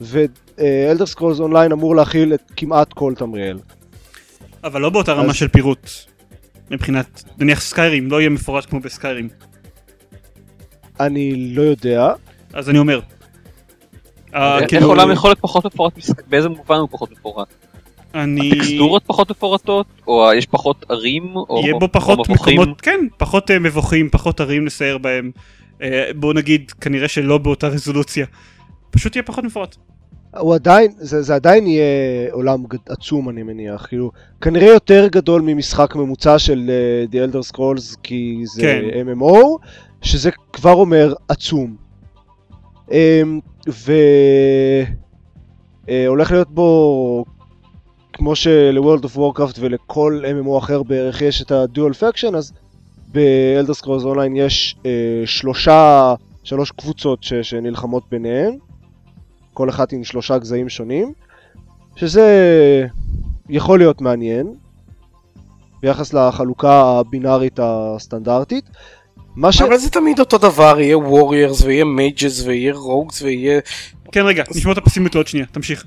[0.00, 3.58] ו Elder Scrolls Online אמור להכיל את כמעט כל תמריאל.
[4.64, 5.90] אבל לא באותה רמה אז- של פירוט.
[6.70, 9.28] מבחינת, נניח Skyrim, לא יהיה מפורט כמו ב Skyrim.
[11.00, 12.12] אני לא יודע.
[12.52, 13.00] אז אני אומר.
[14.34, 15.92] אה, איך כאילו, עולם יכול להיות פחות מפורט?
[16.28, 17.48] באיזה מובן הוא פחות מפורט?
[18.14, 18.50] אני...
[18.52, 19.86] הטקסטורות פחות מפורטות?
[20.06, 21.36] או יש פחות ערים?
[21.36, 22.60] או יהיה בו או פחות מבוכים?
[22.60, 25.30] מקומות, כן, פחות אה, מבוכים, פחות ערים לסייר בהם.
[25.82, 28.26] אה, בוא נגיד, כנראה שלא באותה רזולוציה.
[28.90, 29.76] פשוט יהיה פחות מפורט.
[30.38, 31.84] הוא עדיין, זה, זה עדיין יהיה
[32.32, 34.10] עולם גד, עצום אני מניח, כאילו,
[34.40, 36.70] כנראה יותר גדול ממשחק ממוצע של
[37.10, 38.82] uh, The Elder Scrolls כי זה כן.
[39.08, 39.36] MMO,
[40.02, 41.76] שזה כבר אומר עצום.
[42.88, 42.92] Um,
[45.88, 47.24] והולך להיות בו,
[48.12, 52.52] כמו של-World of Warcraft ולכל MMO אחר בערך יש את ה-Dual Faction, אז
[53.12, 54.86] ב-Elder Scrolls Online יש uh,
[55.26, 56.14] שלושה,
[56.44, 58.58] שלוש קבוצות ש- שנלחמות ביניהן.
[59.56, 61.12] כל אחת עם שלושה גזעים שונים,
[61.96, 62.26] שזה
[63.48, 64.54] יכול להיות מעניין
[65.82, 68.64] ביחס לחלוקה הבינארית הסטנדרטית.
[69.36, 69.62] מה ש...
[69.62, 73.60] אבל זה תמיד אותו דבר, יהיה warriors ויהיה mages ויהיה rogues ויהיה...
[74.12, 75.84] כן, רגע, נשמור את הפסימיות לעוד שנייה, תמשיך.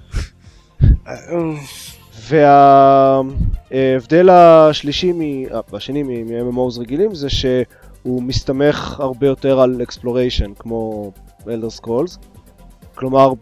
[3.71, 5.21] וההבדל השלישי, מ...
[5.21, 11.11] אה, השני מ-MMOs רגילים זה שהוא מסתמך הרבה יותר על exploration כמו
[11.41, 12.17] Elder Scrolls.
[12.95, 13.33] כלומר,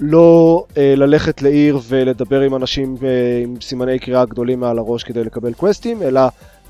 [0.00, 5.24] לא אה, ללכת לעיר ולדבר עם אנשים אה, עם סימני קריאה גדולים מעל הראש כדי
[5.24, 6.20] לקבל קווסטים, אלא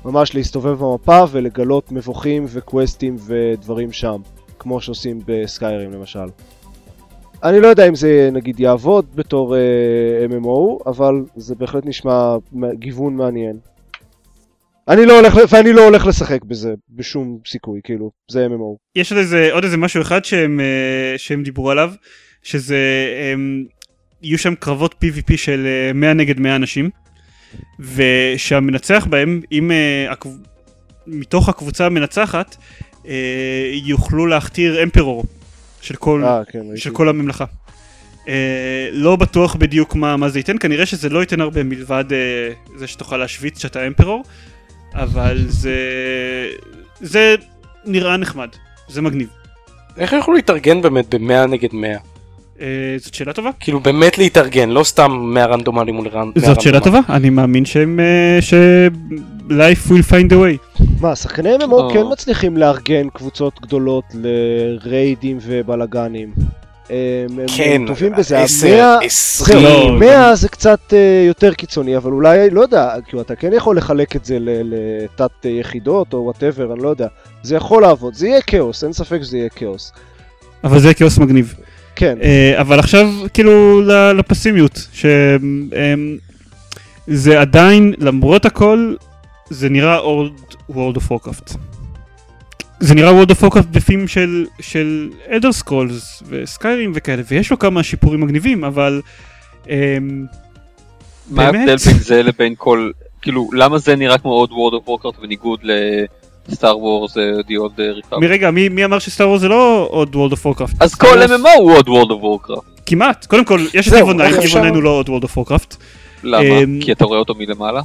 [0.05, 4.17] ממש להסתובב במפה ולגלות מבוכים וקווסטים ודברים שם,
[4.59, 6.25] כמו שעושים בסקיירים למשל.
[7.43, 9.61] אני לא יודע אם זה נגיד יעבוד בתור אה,
[10.29, 12.35] MMO, אבל זה בהחלט נשמע
[12.73, 13.57] גיוון מעניין.
[14.87, 18.77] אני לא הולך, ואני לא הולך לשחק בזה בשום סיכוי, כאילו, זה MMO.
[18.95, 21.91] יש עוד איזה, עוד איזה משהו אחד שהם, אה, שהם דיברו עליו,
[22.47, 22.77] שזה,
[23.33, 23.65] הם,
[24.21, 26.89] יהיו שם קרבות PvP של אה, 100 נגד 100 אנשים,
[27.79, 30.29] ושהמנצח בהם, אם אה, הקב...
[31.07, 32.55] מתוך הקבוצה המנצחת,
[33.07, 35.23] אה, יוכלו להכתיר אמפרור
[35.81, 36.59] של כל, אה, כן.
[36.75, 37.45] של כל הממלכה.
[38.27, 42.17] אה, לא בטוח בדיוק מה, מה זה ייתן, כנראה שזה לא ייתן הרבה מלבד אה,
[42.75, 44.23] זה שתוכל להשוויץ שאתה אמפרור,
[44.93, 45.75] אבל זה,
[47.01, 47.35] זה
[47.85, 48.49] נראה נחמד,
[48.87, 49.29] זה מגניב.
[49.97, 51.97] איך יכלו להתארגן באמת ב-100 נגד 100?
[52.61, 52.65] אה,
[52.97, 53.49] זאת שאלה טובה.
[53.59, 57.01] כאילו באמת להתארגן, לא סתם 100 רנדומלי מול רנ- 100 זאת שאלה רנדומלי.
[57.01, 58.53] טובה, אני מאמין שהם, אה, ש...
[59.49, 60.83] life will find a way.
[61.01, 61.93] מה, שחקני MMO.
[61.93, 66.33] כן מצליחים לארגן קבוצות גדולות ל-raidים ובלאגנים.
[66.89, 66.95] הם,
[67.39, 68.39] הם כן, טובים בזה.
[68.39, 69.59] 10, המאה- 20.
[69.59, 73.53] זהו, לא, 100 זה קצת אה, יותר קיצוני, אבל אולי, לא יודע, כאילו אתה כן
[73.53, 77.07] יכול לחלק את זה ל- לתת יחידות או whatever, אני לא יודע.
[77.43, 79.91] זה יכול לעבוד, זה יהיה כאוס, אין ספק שזה יהיה כאוס.
[80.63, 81.55] אבל זה כאוס מגניב.
[81.97, 86.19] כן, אה, אבל עכשיו כאילו ל- לפסימיות, שזה
[87.41, 88.95] עדיין, למרות הכל,
[89.49, 89.99] זה נראה
[90.69, 91.57] World of Warcraft.
[92.79, 97.83] זה נראה World of Warcraft בפים של, של Elder Scrolls וסקיירים וכאלה, ויש לו כמה
[97.83, 99.01] שיפורים מגניבים, אבל...
[99.69, 100.25] אמ,
[101.29, 101.45] מה?
[101.45, 102.91] ההבדל בין זה לבין כל,
[103.21, 105.59] כאילו, למה זה נראה כמו עוד World of Warcraft בניגוד
[106.49, 108.19] לסטאר וורס, The Old Republic?
[108.21, 110.75] מרגע, מי, מי אמר שסטאר וורס זה לא עוד World of Warcraft?
[110.79, 112.81] אז כל MMO הוא עוד World of Warcraft.
[112.85, 114.59] כמעט, קודם כל, יש את זהו, איבון 9, איך איבון אפשר?
[114.59, 115.75] 9 הוא לא עוד World of Warcraft.
[116.23, 116.43] למה?
[116.43, 117.81] אמ, כי אתה רואה אותו מלמעלה?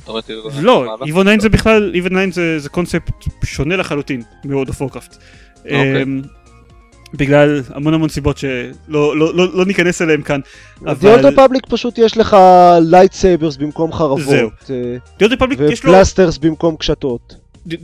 [0.50, 0.96] זה לא?
[1.06, 3.12] איבון 9 זה בכלל, איבון 9 זה, זה קונספט
[3.44, 5.16] שונה לחלוטין מ-World of Warcraft.
[5.64, 6.02] אוקיי.
[6.02, 6.22] אמ,
[7.14, 10.40] בגלל המון המון סיבות שלא לא, לא, לא ניכנס אליהם כאן.
[10.86, 12.36] אבל Republic פשוט יש לך
[12.80, 13.98] לייטסייברס במקום זהו.
[13.98, 17.41] חרבות, אה, דיוד רפובליק יש לו, ופלסטרס במקום קשתות.
[17.66, 17.78] יש,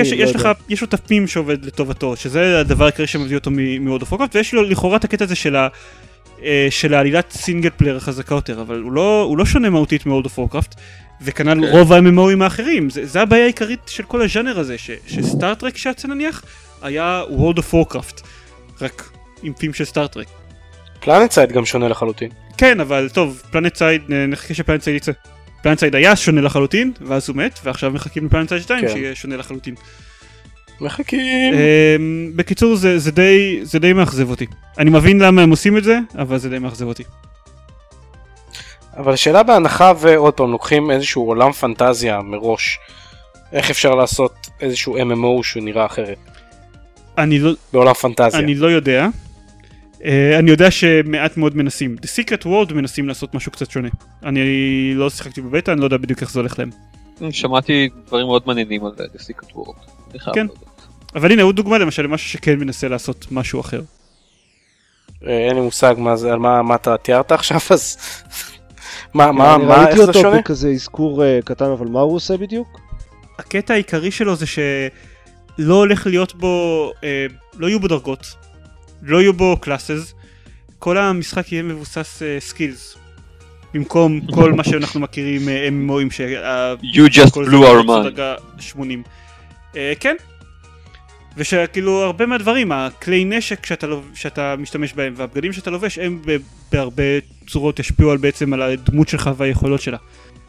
[0.00, 0.52] קסמים, לא יש לך, יודע.
[0.68, 3.50] יש לו תפים שעובד לטובתו, שזה הדבר העיקרי שמביא אותו
[4.02, 5.68] of Warcraft, ויש לו לכאורה את הקטע הזה של ה...
[6.44, 10.26] אה, של העלילת single player החזקה יותר, אבל הוא לא, הוא לא שונה מהותית מ-World
[10.26, 10.76] of Warcraft,
[11.22, 11.72] וכנ"ל כן.
[11.72, 15.76] רוב ה-MMOים האחרים, זה, זה הבעיה העיקרית של כל הז'אנר הזה, ש, ש Star Trek
[15.76, 16.42] שיצא נניח,
[16.82, 18.22] היה World of Warcraft,
[18.80, 19.10] רק
[19.42, 20.26] עם theme של Star Trek.
[21.00, 22.30] PlanetSide גם שונה לחלוטין.
[22.58, 25.12] כן, אבל טוב, PlanetSide, נחכה ש-PlanetSide יצא.
[25.62, 28.92] PlanetSide היה שונה לחלוטין, ואז הוא מת, ועכשיו מחכים ל-PlanetSide 2 כן.
[28.92, 29.74] שיהיה שונה לחלוטין.
[30.80, 31.54] מחכים.
[31.54, 34.46] אמ, בקיצור, זה, זה, די, זה די מאכזב אותי.
[34.78, 37.02] אני מבין למה הם עושים את זה, אבל זה די מאכזב אותי.
[38.96, 42.78] אבל השאלה בהנחה ועוד פעם לוקחים איזשהו עולם פנטזיה מראש,
[43.52, 46.18] איך אפשר לעשות איזשהו MMO שהוא נראה אחרת
[47.18, 48.40] אני לא, בעולם פנטזיה.
[48.40, 49.08] אני לא יודע.
[50.02, 50.04] Uh,
[50.38, 51.96] אני יודע שמעט מאוד מנסים.
[52.00, 53.88] The Secret World מנסים לעשות משהו קצת שונה.
[54.24, 56.70] אני לא שיחקתי בבטא, אני לא יודע בדיוק איך זה הולך להם.
[57.30, 60.32] שמעתי דברים מאוד מעניינים על The Secret World.
[60.34, 60.46] כן.
[61.14, 63.80] אבל הנה עוד דוגמה למשל למשהו שכן מנסה לעשות משהו אחר.
[65.26, 67.96] אה, אין לי מושג מה זה, על מה, מה אתה תיארת עכשיו אז.
[69.14, 70.38] מה, מה, מה, ראיתי איך זה אותו שונה?
[70.38, 72.80] בכזה אזכור אה, קטן, אבל מה הוא עושה בדיוק?
[73.38, 76.92] הקטע העיקרי שלו זה שלא הולך להיות בו,
[77.56, 78.34] לא יהיו בו דרגות,
[79.02, 80.14] לא יהיו בו classes,
[80.78, 82.96] כל המשחק יהיה מבוסס skills.
[83.74, 86.74] במקום כל מה שאנחנו מכירים אה, MMOים שה...
[86.74, 88.02] You just blew our mind.
[88.02, 89.02] דרגה 80.
[89.76, 90.16] אה, כן.
[91.36, 96.22] ושכאילו הרבה מהדברים, הכלי נשק שאתה, לוב- שאתה משתמש בהם והבגדים שאתה לובש הם
[96.72, 97.02] בהרבה
[97.46, 99.96] צורות ישפיעו על בעצם על הדמות שלך והיכולות שלה.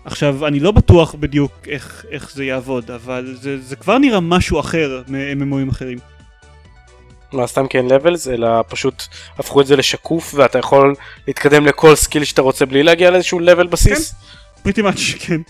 [0.06, 4.60] עכשיו אני לא בטוח בדיוק איך, איך זה יעבוד אבל זה, זה כבר נראה משהו
[4.60, 5.98] אחר מ-MMOים אחרים.
[7.34, 9.04] מה סתם כן לבלס אלא פשוט
[9.38, 10.96] הפכו את זה לשקוף ואתה יכול
[11.28, 14.16] להתקדם לכל skill שאתה רוצה בלי להגיע לאיזשהו level בסיס.
[14.64, 15.42] Pretty much כן.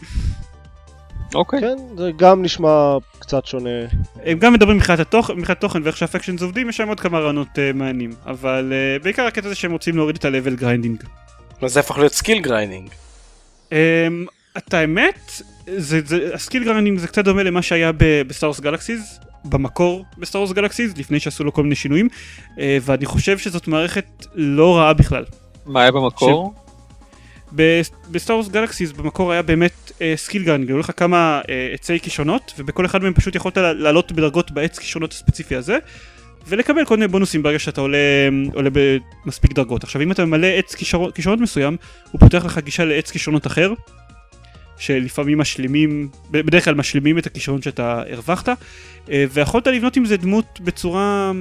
[1.35, 1.61] אוקיי.
[1.61, 3.69] כן, זה גם נשמע קצת שונה.
[4.25, 7.47] הם גם מדברים מבחינת התוכן, מבחינת תוכן ואיך שה-factions עובדים יש שם עוד כמה רעיונות
[7.47, 11.05] uh, מעניינים אבל uh, בעיקר הקטע זה שהם רוצים להוריד את ה-level grinding.
[11.61, 12.89] אז זה הפך להיות skill grinding.
[13.69, 13.73] Um,
[14.57, 15.31] את האמת,
[15.77, 17.91] זה, זה, ה-skill grinding זה קצת דומה למה שהיה
[18.27, 23.05] ב-Star Wars Galaxies, במקור ב-Star Wars Galaxies, לפני שעשו לו כל מיני שינויים, uh, ואני
[23.05, 25.25] חושב שזאת מערכת לא רעה בכלל.
[25.65, 26.53] מה היה במקור?
[28.11, 32.85] ב-Star Wars Galaxies במקור היה באמת skill grinding, היו לך כמה uh, עצי כישרונות, ובכל
[32.85, 35.77] אחד מהם פשוט יכולת לעלות בדרגות בעץ כישרונות הספציפי הזה.
[36.47, 37.97] ולקבל כל מיני בונוסים ברגע שאתה עולה,
[38.53, 38.69] עולה
[39.25, 39.83] במספיק דרגות.
[39.83, 40.75] עכשיו אם אתה ממלא עץ
[41.13, 41.77] כישרונות מסוים,
[42.11, 43.73] הוא פותח לך גישה לעץ כישרונות אחר,
[44.77, 48.49] שלפעמים משלימים, בדרך כלל משלימים את הכישרון שאתה הרווחת,
[49.11, 51.31] אה, ויכולת לבנות עם זה דמות בצורה...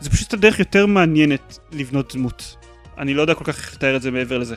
[0.00, 2.56] זה פשוט הדרך יותר מעניינת לבנות דמות.
[2.98, 4.54] אני לא יודע כל כך איך לתאר את זה מעבר לזה.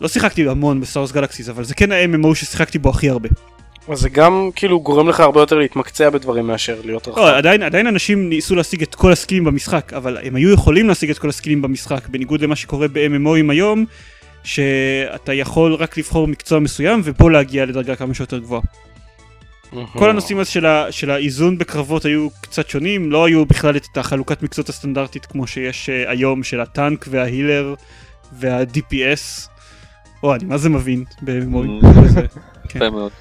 [0.00, 3.28] לא שיחקתי המון ב-Star Wars Galaxies, אבל זה כן ה-MMO ששיחקתי בו הכי הרבה.
[3.88, 7.18] אז זה גם כאילו גורם לך הרבה יותר להתמקצע בדברים מאשר להיות רחב.
[7.18, 11.10] לא, עדיין, עדיין אנשים ניסו להשיג את כל ה-skillים במשחק, אבל הם היו יכולים להשיג
[11.10, 13.84] את כל ה-skillים במשחק, בניגוד למה שקורה ב-MMOים היום,
[14.44, 18.62] שאתה יכול רק לבחור מקצוע מסוים ופה להגיע לדרגה כמה שיותר גבוהה.
[19.92, 23.96] כל הנושאים אז של, ה, של האיזון בקרבות היו קצת שונים, לא היו בכלל את
[23.98, 27.74] החלוקת מקצועות הסטנדרטית כמו שיש uh, היום של הטנק וההילר
[28.32, 29.48] וה-DPS.
[30.22, 31.04] או, אני מה זה מבין
[32.68, 32.78] כן.
[32.78, 33.12] יפה מאוד.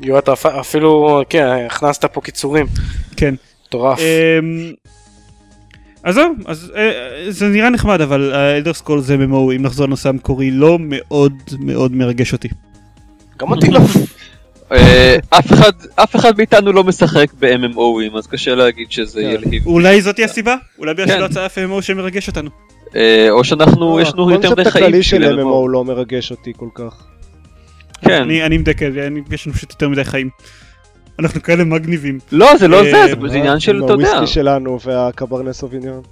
[0.00, 2.66] יו, אתה אפ- אפילו, כן, הכנסת פה קיצורים.
[3.16, 3.34] כן.
[3.66, 3.98] מטורף.
[6.04, 9.86] אז זהו, אז אה, אה, זה נראה נחמד, אבל האלדר סקול זה MMO, אם נחזור
[9.86, 12.48] לנושא המקורי, לא מאוד מאוד מרגש אותי.
[13.38, 13.80] גם אותי לא.
[14.72, 19.28] אה, אף אחד, אף אחד מאיתנו לא משחק ב-MMOים, אז קשה להגיד שזה כן.
[19.28, 19.66] ילהיב.
[19.66, 20.56] אולי זאתי הסיבה?
[20.78, 21.16] אולי בגלל כן.
[21.16, 22.50] שלא יצא אף MMO שמרגש אותנו.
[22.96, 26.68] אה, או שאנחנו, יש לנו יותר מדי חיים הכללי של MMO לא מרגש אותי כל
[26.74, 27.04] כך.
[28.00, 28.22] כן.
[28.22, 28.58] אני
[29.32, 30.30] יש לנו פשוט יותר מדי חיים.
[31.20, 32.18] אנחנו כאלה מגניבים.
[32.32, 36.02] לא, זה לא אה, זה, זה- זה עניין של, אתה יודע, הוויסקי שלנו והקברנס סוביניון.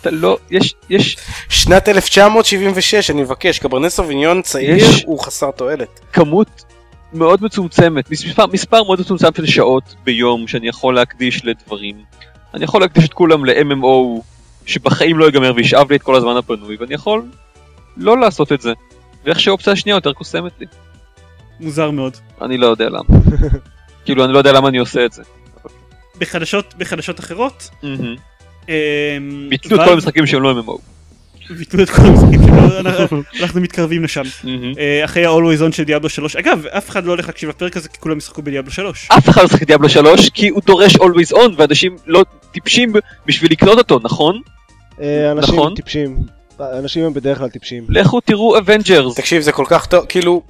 [0.00, 1.16] אתה לא, יש, יש
[1.48, 4.76] שנת 1976, אני מבקש, קברנט סוביניון צעיר
[5.06, 6.00] הוא חסר תועלת.
[6.12, 6.64] כמות
[7.12, 11.96] מאוד מצומצמת, מספר, מספר מאוד מצומצם של שעות ביום שאני יכול להקדיש לדברים.
[12.54, 14.20] אני יכול להקדיש את כולם ל-MMO
[14.66, 17.22] שבחיים לא ייגמר וישאב לי את כל הזמן הפנוי, ואני יכול
[17.96, 18.72] לא לעשות את זה.
[19.24, 20.66] ואיך שהאופציה השנייה יותר קוסמת לי.
[21.60, 22.16] מוזר מאוד.
[22.42, 23.00] אני לא יודע למה.
[24.04, 25.22] כאילו, אני לא יודע למה אני עושה את זה.
[26.18, 27.70] בחדשות, בחדשות אחרות.
[27.82, 28.74] אמ,
[29.50, 30.78] ביטלו את כל המשחקים שהם לא MMO.
[31.58, 34.22] ביטלו את כל המשחקים שלו, אנחנו- אנחנו מתקרבים לשם.
[34.78, 37.88] אה, אחרי ה-Always On של דיאבלו 3, אגב, אף אחד לא הולך להקשיב לפרק הזה
[37.88, 39.08] כי כולם ישחקו בדיאבלו 3.
[39.18, 42.92] אף אחד לא משחק דיאבלו 3 כי הוא דורש always on ואנשים לא טיפשים
[43.26, 44.40] בשביל לקנות אותו, נכון?
[45.00, 45.74] אה, אנשים נכון.
[45.74, 46.16] טיפשים.
[46.60, 47.84] אנשים הם בדרך כלל טיפשים.
[47.88, 49.14] לכו תראו אבנג'רס.
[49.14, 50.42] תקשיב, זה כל כך טוב, כאילו,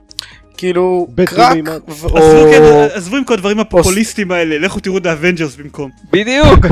[0.57, 1.81] כאילו, בית קרק, דו-מימד.
[1.89, 2.87] ו- עזבו, כן, או...
[2.95, 5.91] עזבו עם כל הדברים הפופוליסטיים האלה, לכו תראו את האבנג'רס במקום.
[6.13, 6.67] בדיוק.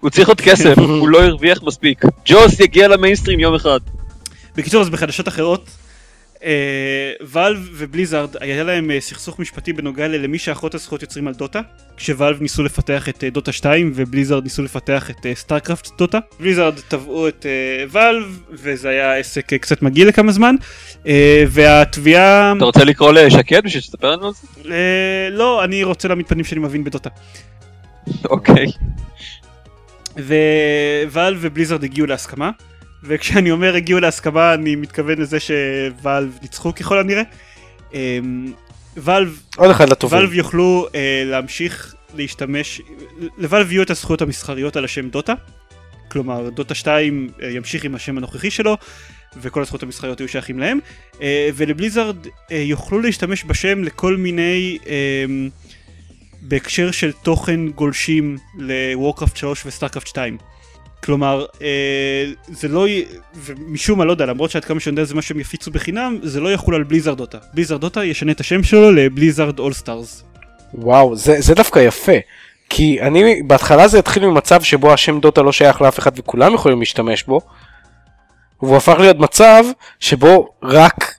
[0.00, 2.04] הוא צריך עוד כסף, הוא לא הרוויח מספיק.
[2.26, 3.80] ג'וס יגיע למיינסטרים יום אחד.
[4.56, 5.70] בקיצור, אז בחדשות אחרות,
[7.20, 11.60] ואלב ובליזארד, היה להם אה, סכסוך משפטי בנוגע למי שאחות הזכויות יוצרים על דוטה,
[11.96, 16.18] כשוואלב ניסו לפתח את אה, דוטה 2 ובליזארד ניסו לפתח את אה, סטארקרפט דוטה.
[16.40, 20.54] בליזארד תבעו את אה, ואלב, וזה היה עסק אה, קצת מגעיל לכמה זמן,
[21.06, 22.52] אה, והתביעה...
[22.56, 24.74] אתה רוצה לקרוא לשקד בשביל שתספר לנו על זה?
[24.74, 27.10] אה, לא, אני רוצה להעמיד פנים שאני מבין בדוטה.
[28.24, 28.66] אוקיי.
[30.16, 32.50] ווואלב ובליזארד הגיעו להסכמה,
[33.04, 37.22] וכשאני אומר הגיעו להסכמה אני מתכוון לזה שוואלב ניצחו ככל הנראה.
[37.94, 38.52] אמ,
[38.96, 40.18] ואלב, עוד אחד לטובים.
[40.18, 42.80] ואלב יוכלו אה, להמשיך להשתמש,
[43.38, 45.34] לוואלב יהיו את הזכויות המסחריות על השם דוטה,
[46.08, 48.76] כלומר דוטה 2 אה, ימשיך עם השם הנוכחי שלו,
[49.36, 50.78] וכל הזכויות המסחריות יהיו שייכים להם,
[51.22, 52.16] אה, ול-Blizzard
[52.50, 55.24] אה, יוכלו להשתמש בשם לכל מיני, אה,
[56.42, 60.38] בהקשר של תוכן גולשים ל-Warcraft 3 ו-StarCraft 2.
[61.04, 62.86] כלומר, אה, זה לא,
[63.34, 66.40] ומשום מה לא יודע, למרות שעד כמה שאני יודע זה מה שהם יפיצו בחינם, זה
[66.40, 67.38] לא יחול על Blizzard DotA.
[67.54, 70.24] Blizzard DotA ישנה את השם שלו ל-Blizzard All-Stars.
[70.74, 72.12] וואו, זה, זה דווקא יפה.
[72.70, 76.80] כי אני, בהתחלה זה התחיל ממצב שבו השם דוטה לא שייך לאף אחד וכולם יכולים
[76.80, 77.40] להשתמש בו.
[78.62, 79.64] והוא הפך להיות מצב
[80.00, 81.14] שבו רק...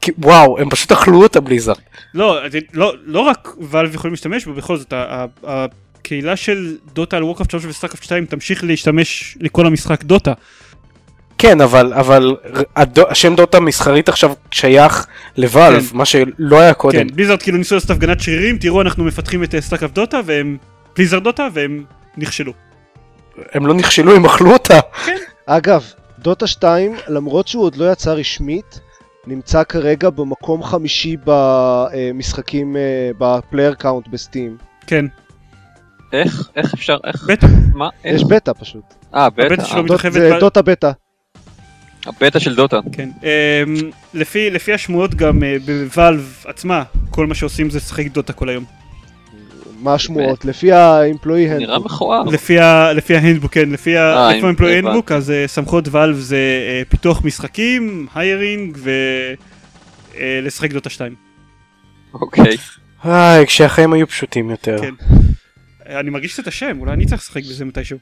[0.00, 1.78] כי- וואו, הם פשוט אכלו את ה-Blizzard.
[2.14, 2.38] לא,
[2.74, 5.66] לא, לא רק Valve יכולים להשתמש בו, בכל זאת, ה- ה-
[6.02, 10.32] הקהילה של DotA על Warcraft 3 ו-StarCraft 2 תמשיך להשתמש לכל המשחק דוטה.
[11.38, 12.36] כן, אבל, אבל
[12.76, 15.96] הדו, השם דוטה מסחרית עכשיו שייך ל-Valve, כן.
[15.96, 16.98] מה שלא היה קודם.
[16.98, 20.56] כן, Blizzard כאילו ניסו לעשות הפגנת שרירים, תראו אנחנו מפתחים את StarCraft DotA והם
[20.96, 21.84] Blizzard DotA והם
[22.16, 22.52] נכשלו.
[23.52, 24.80] הם לא נכשלו, הם אכלו אותה.
[25.46, 25.84] אגב,
[26.18, 28.80] דוטה 2, למרות שהוא עוד לא יצא רשמית,
[29.26, 34.56] נמצא כרגע במקום חמישי במשחקים, אה, ב-player count ב-Steam.
[34.86, 35.04] כן,
[36.12, 36.50] איך?
[36.56, 36.96] איך אפשר?
[37.04, 37.24] איך?
[37.28, 37.46] בטא.
[37.74, 37.88] מה?
[38.04, 38.14] איך?
[38.14, 38.84] יש בטא פשוט.
[39.14, 39.42] אה, בטא.
[39.42, 40.90] הבטא שלו אה, מתרחבת זה דוטה בטא.
[42.06, 42.78] הבטא של דוטה.
[42.92, 43.08] כן.
[43.22, 48.48] אמ, לפי, לפי השמועות גם אה, בוואלב עצמה, כל מה שעושים זה לשחק דוטה כל
[48.48, 48.64] היום.
[49.82, 50.44] מה השמועות?
[50.44, 51.84] לפי האמפלואי נראה הנד.
[51.84, 52.22] מכוער.
[52.94, 54.88] לפי ההנדבוק, כן, לפי אה, האמפלואי הבנתי.
[54.88, 58.78] הנדבוק, אז אה, סמכויות ואלב זה אה, פיתוח משחקים, היירינג
[60.14, 61.14] ולשחק דוטה 2.
[62.14, 62.56] אוקיי.
[63.04, 64.78] איי, כשהחיים היו פשוטים יותר.
[64.80, 64.94] כן.
[65.88, 67.98] אה, אני מרגיש קצת אשם, אולי אני צריך לשחק בזה מתישהו.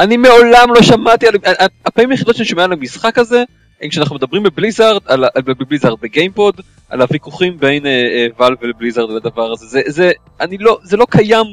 [0.00, 1.34] אני מעולם לא שמעתי על...
[1.44, 3.44] ה- ה- הפעמים היחידות שאני שומע על המשחק הזה,
[3.82, 9.52] הן כשאנחנו מדברים בבליזארד, על בבליזארד בגיימפוד, על הוויכוחים בין אה, אה, ואלב ולבליזארד והדבר
[9.52, 9.66] הזה.
[9.66, 11.46] זה, זה, אני לא, זה לא קיים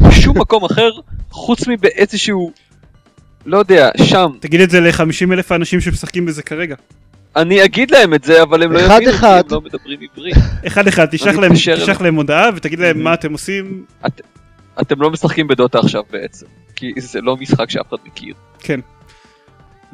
[0.00, 0.90] בשום מקום אחר,
[1.30, 2.52] חוץ מבאיזשהו,
[3.46, 4.30] לא יודע, שם.
[4.40, 6.74] תגיד את זה ל-50 אלף האנשים שמשחקים בזה כרגע.
[7.36, 9.12] אני אגיד להם את זה, אבל הם לא יבינו.
[9.12, 10.36] כי הם לא מדברים עברית.
[10.66, 13.02] אחד אחד, תשלח להם, הודעה ותגיד להם.
[13.02, 13.84] מה אתם עושים.
[14.80, 16.46] אתם לא משחקים בדוטה עכשיו בעצם,
[16.76, 18.34] כי זה לא משחק שאף אחד מכיר.
[18.58, 18.80] כן.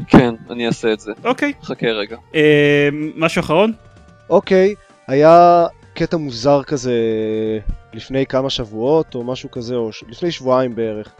[0.09, 1.13] כן, אני אעשה את זה.
[1.25, 1.53] אוקיי.
[1.63, 2.17] חכה רגע.
[2.35, 3.73] אה, משהו אחרון?
[4.31, 4.75] אוקיי,
[5.07, 6.95] היה קטע מוזר כזה
[7.93, 10.05] לפני כמה שבועות או משהו כזה, או ש...
[10.09, 11.13] לפני שבועיים בערך,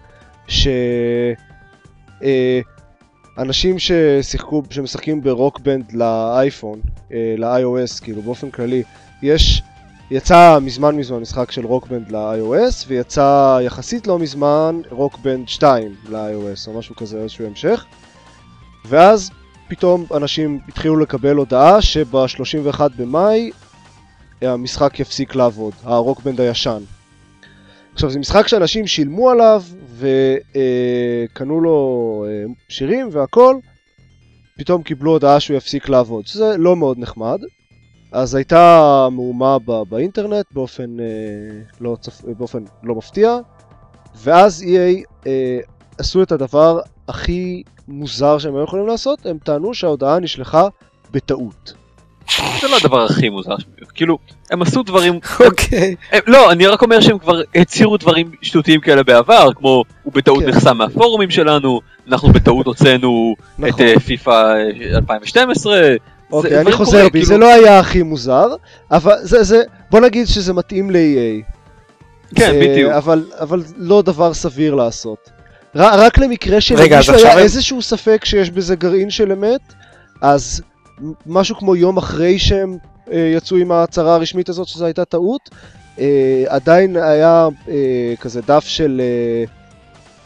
[3.37, 6.81] שאנשים ששיחקו, שמשחקים ברוקבנד לאייפון,
[7.13, 8.83] אה, ל-iOS, כאילו באופן כללי,
[9.23, 9.63] יש,
[10.11, 15.95] יצא מזמן מזמן משחק של Rock Band ל-iOS, ויצא יחסית לא מזמן Rock Band 2
[16.09, 17.85] ל-iOS, או משהו כזה, איזשהו המשך,
[18.85, 19.31] ואז
[19.69, 23.51] פתאום אנשים התחילו לקבל הודעה שב-31 במאי
[24.43, 26.83] המשחק יפסיק לעבוד, ה Rock Band הישן.
[27.93, 29.63] עכשיו זה משחק שאנשים שילמו עליו
[29.97, 33.57] וקנו לו אה, שירים והכל,
[34.59, 37.41] פתאום קיבלו הודעה שהוא יפסיק לעבוד, שזה לא מאוד נחמד.
[38.13, 41.05] אז הייתה מהומה בא, באינטרנט באופן, אה,
[41.81, 42.25] לא, צפ...
[42.39, 43.37] באופן לא מפתיע,
[44.23, 45.59] ואז EA אה,
[45.99, 50.69] עשו את הדבר הכי מוזר שהם היו יכולים לעשות, הם טענו שההודעה נשלחה
[51.11, 51.73] בטעות.
[52.61, 53.55] זה לא הדבר הכי מוזר,
[53.95, 54.19] כאילו,
[54.51, 55.95] הם עשו דברים, אוקיי.
[56.13, 60.45] הם, לא, אני רק אומר שהם כבר הצהירו דברים שטותיים כאלה בעבר, כמו הוא בטעות
[60.45, 60.49] כן.
[60.49, 63.87] נחסם מהפורומים שלנו, אנחנו בטעות הוצאנו את נכון.
[63.87, 64.53] אה, פיפא
[64.95, 65.97] 2012.
[66.31, 68.47] זה- אוקיי, אני חוזר בי, זה כאילו- לא היה הכי מוזר,
[68.91, 71.45] אבל זה, זה, בוא נגיד שזה מתאים ל-EA.
[72.35, 72.93] כן, אה, בדיוק.
[72.93, 75.31] אבל, אבל לא דבר סביר לעשות.
[75.77, 79.61] ר, רק למקרה שלמישהו היה עכשיו איזשהו ספק שיש בזה גרעין של אמת,
[80.23, 80.63] אז
[81.27, 82.77] משהו כמו יום אחרי שהם
[83.13, 85.51] אה, יצאו עם ההצהרה הרשמית הזאת שזו הייתה טעות,
[85.99, 87.75] אה, עדיין היה אה,
[88.21, 89.01] כזה דף של...
[89.05, 89.45] אה,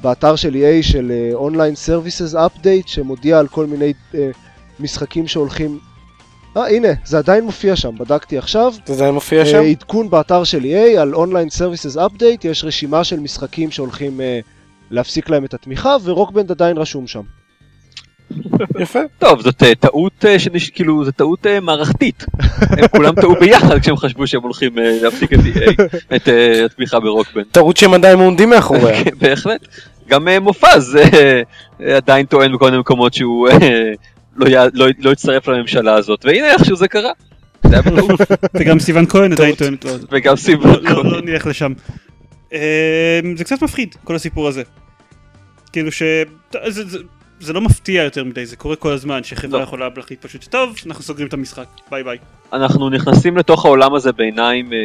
[0.03, 4.31] באתר של EA של Online Services Update שמודיע על כל מיני אה,
[4.81, 5.79] משחקים שהולכים...
[6.57, 8.75] אה, הנה, זה עדיין מופיע שם, בדקתי עכשיו.
[8.87, 9.63] זה עדיין מופיע שם?
[9.63, 14.41] עדכון באתר של EA על Online Services Update, יש רשימה של משחקים שהולכים אה,
[14.91, 17.23] להפסיק להם את התמיכה, ורוקבנד עדיין רשום שם.
[18.83, 18.99] יפה.
[19.19, 20.25] טוב, זאת אה, טעות,
[20.75, 22.25] כאילו, זו טעות אה, מערכתית.
[22.61, 25.83] הם כולם טעו ביחד כשהם חשבו שהם הולכים אה, להפסיק את EA,
[26.17, 27.45] את אה, התמיכה ברוקבנד.
[27.51, 29.05] טעות שהם עדיין עומדים מאחוריה.
[29.05, 29.69] כן, בהחלט.
[30.09, 33.93] גם אה, מופז אה, עדיין טוען בכל מיני מקומות שהוא אה,
[34.37, 37.11] לא לא- לא יצטרף לממשלה הזאת, והנה איכשהו זה קרה.
[37.67, 38.21] זה היה בטעות,
[38.55, 39.89] וגם סיוון כהן עדיין טוען אותו.
[40.11, 40.67] וגם סיבוב.
[40.67, 41.73] לא- לא לא נלך לשם.
[42.53, 44.63] אה, זה קצת מפחיד כל הסיפור הזה.
[45.73, 46.03] כאילו ש...
[46.69, 46.99] זה- זה-
[47.41, 49.65] זה לא מפתיע יותר מדי, זה קורה כל הזמן שחברה לא.
[49.65, 52.19] יכולה להחליט פשוט טוב, אנחנו סוגרים את המשחק, ביי ביי.
[52.53, 54.79] אנחנו נכנסים לתוך העולם הזה בעיניים אה,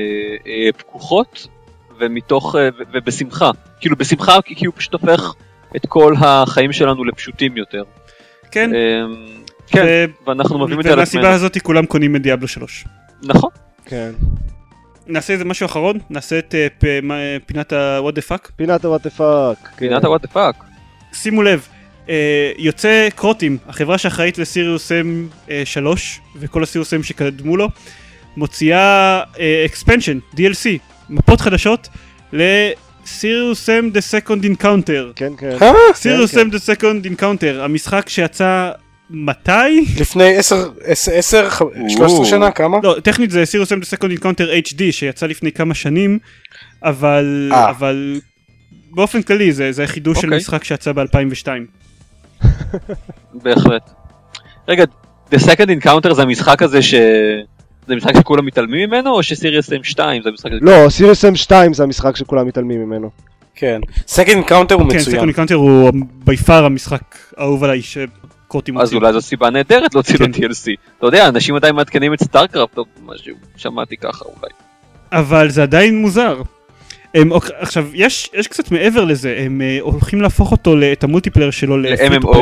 [0.48, 1.48] אה, פקוחות,
[2.00, 3.52] ומתוך, אה, ו- ובשמחה.
[3.80, 5.34] כאילו בשמחה, כי הוא פשוט הופך
[5.76, 7.84] את כל החיים שלנו לפשוטים יותר.
[8.52, 8.80] כן, אה,
[9.72, 11.36] כן, ו- ואנחנו מביאים את זה על ומהסיבה עצמנו.
[11.36, 12.86] הזאת כולם קונים את דיאבלו 3.
[13.24, 13.50] נכון.
[13.86, 14.12] כן.
[15.08, 17.16] נעשה איזה משהו אחרון, נעשה את אה, פ- מה-
[17.46, 18.52] פינת ה-what the fuck.
[18.56, 19.70] פינת ה-what the fuck.
[19.78, 20.64] פינת ה-what the fuck.
[21.14, 21.68] שימו לב,
[22.10, 22.16] אה,
[22.58, 24.96] יוצא קרוטים, החברה שאחראית לסיריוס M
[25.66, 27.68] 3 וכל הסיריוס M שקדמו לו,
[28.38, 29.22] מוציאה
[29.66, 30.68] אקספנשן, DLC,
[31.10, 31.90] מפות חדשות
[32.34, 35.14] לסיריוס M The Second Encounter.
[35.16, 35.58] כן, כן.
[35.62, 35.72] אה?
[35.94, 36.48] סיריוס כן.
[36.50, 38.72] M The Second Encounter, המשחק שיצא
[39.10, 39.86] מתי?
[40.00, 40.70] לפני 10,
[41.14, 41.50] 10,
[41.90, 42.78] 13 שנה, כמה?
[42.84, 46.20] לא, טכנית זה סיריוס The Second Encounter HD שיצא לפני כמה שנים,
[46.84, 47.70] אבל, אה.
[47.70, 48.20] אבל
[48.92, 50.38] באופן כללי זה, זה חידוש של אוקיי.
[50.38, 51.48] משחק שיצא ב-2002.
[53.44, 53.90] בהחלט.
[54.68, 54.84] רגע,
[55.32, 56.94] The Second Encounter זה המשחק הזה ש...
[57.88, 60.50] זה משחק שכולם מתעלמים ממנו, או שסיריוס M2 זה המשחק...
[60.62, 63.10] לא, Serious Sam 2 זה המשחק שכולם מתעלמים ממנו.
[63.56, 63.82] כן.
[64.08, 65.16] Second Encounter הוא כן, מצוין.
[65.16, 65.92] Second Encounter הוא
[66.26, 67.82] by far המשחק האהוב עליי
[68.50, 68.94] של Croteam אז.
[68.94, 70.32] אולי זו סיבה נהדרת להוציא לו כן.
[70.32, 70.76] TLC.
[70.98, 74.54] אתה יודע, אנשים עדיין מעדכנים את StarCraft או משהו, שמעתי ככה אולי.
[75.12, 76.42] אבל זה עדיין מוזר.
[77.14, 77.30] הם,
[77.60, 81.78] עכשיו, יש, יש קצת מעבר לזה, הם אה, הולכים להפוך אותו, את ה multiplayer שלו
[81.78, 82.38] ל-MMO?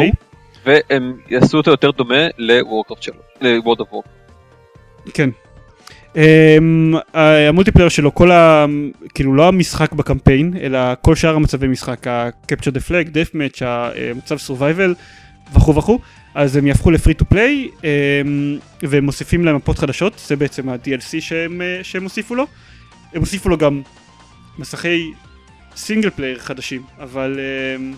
[0.66, 5.12] והם יעשו אותו יותר דומה ל-Warcraft 3, ל-World of Warcraft.
[5.14, 5.30] כן.
[6.14, 6.20] אמ,
[7.14, 8.66] ה multiplayer שלו, כל ה...
[9.14, 14.36] כאילו לא המשחק בקמפיין, אלא כל שאר המצבי משחק, ה-Capture the Flag, Death Match, המצב
[14.48, 14.94] survival
[15.54, 16.00] וכו' וכו',
[16.36, 17.84] אז הם יהפכו free to play, אמ,
[18.82, 22.46] והם מוסיפים להם מפות חדשות, זה בעצם ה-DLC שהם, אה, שהם הוסיפו לו.
[23.14, 23.82] הם הוסיפו לו גם
[24.58, 25.12] מסכי
[25.76, 27.96] single player חדשים, אבל אמ,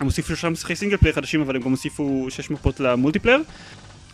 [0.00, 3.42] הם הוסיפו שלושה מסכי single player חדשים, אבל הם גם הוסיפו שש מפות ל multiplayer.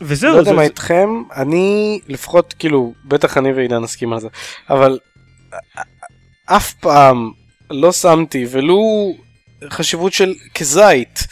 [0.00, 4.28] וזהו, לא יודע מה איתכם, אני לפחות כאילו, בטח אני ועידן נסכים על זה,
[4.70, 4.98] אבל
[6.46, 7.30] אף פעם
[7.70, 9.12] לא שמתי ולו
[9.70, 11.26] חשיבות של כזית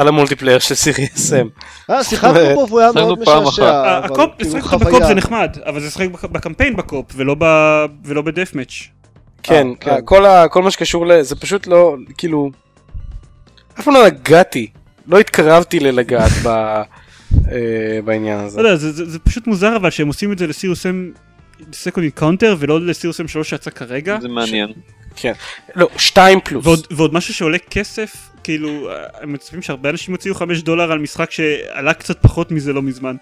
[0.00, 1.46] על המולטיפלייר של סיריוס M.
[1.90, 3.64] אה, שיחקנו בו והוא היה מאוד משעשע.
[3.64, 4.90] ה- אבל ה co-op, כאילו לשחק חוויה.
[4.90, 7.06] ב co-op זה נחמד, אבל זה לשחק בק- בקמפיין ב co-op
[8.04, 8.72] ולא ב deathmatch.
[9.42, 9.96] כן, אה, כן.
[10.04, 12.50] כל ה- כל מה שקשור לזה פשוט לא, כאילו,
[13.80, 14.66] אף פעם לא נגעתי,
[15.06, 16.82] לא התקרבתי ללגעת אה,
[18.04, 18.62] בעניין הזה.
[18.62, 20.88] לא יודע, זה- זה זה פשוט מוזר אבל שהם עושים את זה לסיריוס M
[21.70, 24.18] לסקונד אינקאונטר ולא לסיריוס M3 שיצא כרגע.
[24.22, 24.72] זה מעניין.
[25.76, 26.66] לא, 2 פלוס.
[26.66, 28.12] ועוד, ועוד משהו שעולה כסף,
[28.44, 32.82] כאילו, הם מצפים שהרבה אנשים הוציאו 5 דולר על משחק שעלה קצת פחות מזה לא
[32.82, 33.16] מזמן.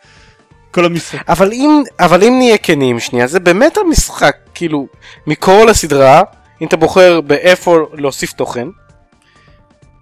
[0.71, 1.31] כל המשחק.
[1.31, 4.87] אבל אם, אבל אם נהיה כנים שנייה, זה באמת המשחק, כאילו,
[5.27, 6.23] מכל הסדרה,
[6.63, 8.69] אם אתה בוחר באיפה להוסיף תוכן,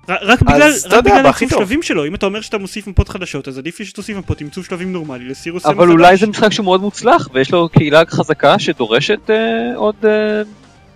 [0.09, 1.49] רק בגלל, רק יודע, בגלל עיצוב.
[1.49, 4.47] שלבים שלו, אם אתה אומר שאתה מוסיף מפות חדשות, אז עדיף לי שתוסיף מפות עם
[4.47, 6.17] עיצוב שלבים נורמלי לסיריוס M אבל אולי.
[6.17, 9.37] זה משחק שהוא מאוד מוצלח, ויש לו קהילה חזקה שדורשת אה,
[9.77, 10.43] עוד אה,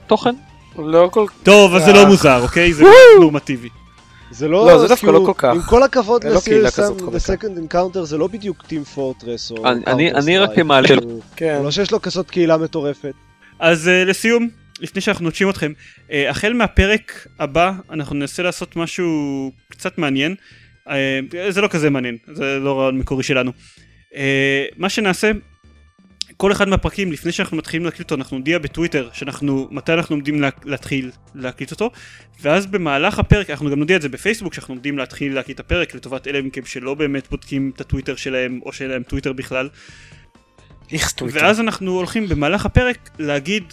[0.07, 0.35] תוכן.
[0.79, 2.07] לא כל טוב, אז זה לא אה.
[2.07, 2.73] מוזר, אוקיי?
[2.73, 2.85] זה
[3.21, 3.69] נורמטיבי.
[4.31, 5.55] זה לא, לא, זה דווקא כאילו, לא כל כך.
[5.55, 7.17] עם כל הכבוד ל Serious כזאת חזקה.
[7.17, 9.67] ל Second Encounter זה לא בדיוק Team Fortress או...
[9.69, 10.89] אני- אני- אני רק מעלה-
[11.37, 11.61] כן.
[11.65, 13.13] לא שיש לו כזאת קהילה מטורפת.
[13.59, 14.49] אז uh, לסיום,
[14.81, 19.07] לפני שאנחנו נוטשים אתכם, uh, החל מהפרק הבא אנחנו ננסה לעשות משהו
[19.71, 20.35] קצת מעניין.
[20.87, 20.91] Uh,
[21.49, 23.51] זה לא כזה מעניין, זה לא רעיון מקורי שלנו.
[24.13, 24.15] Uh,
[24.77, 25.31] מה שנעשה,
[26.41, 30.41] כל אחד מהפרקים לפני שאנחנו מתחילים להקליט אותו אנחנו נודיע בטוויטר שאנחנו מתי אנחנו עומדים
[30.41, 31.91] לה, להתחיל להקליט אותו
[32.41, 35.95] ואז במהלך הפרק אנחנו גם נודיע את זה בפייסבוק שאנחנו עומדים להתחיל להקליט את הפרק
[35.95, 39.69] לטובת אלה מכם שלא באמת בודקים את הטוויטר שלהם או שאין להם טוויטר בכלל
[40.93, 41.39] איכס טוויטר.
[41.43, 43.65] ואז אנחנו הולכים במהלך הפרק להגיד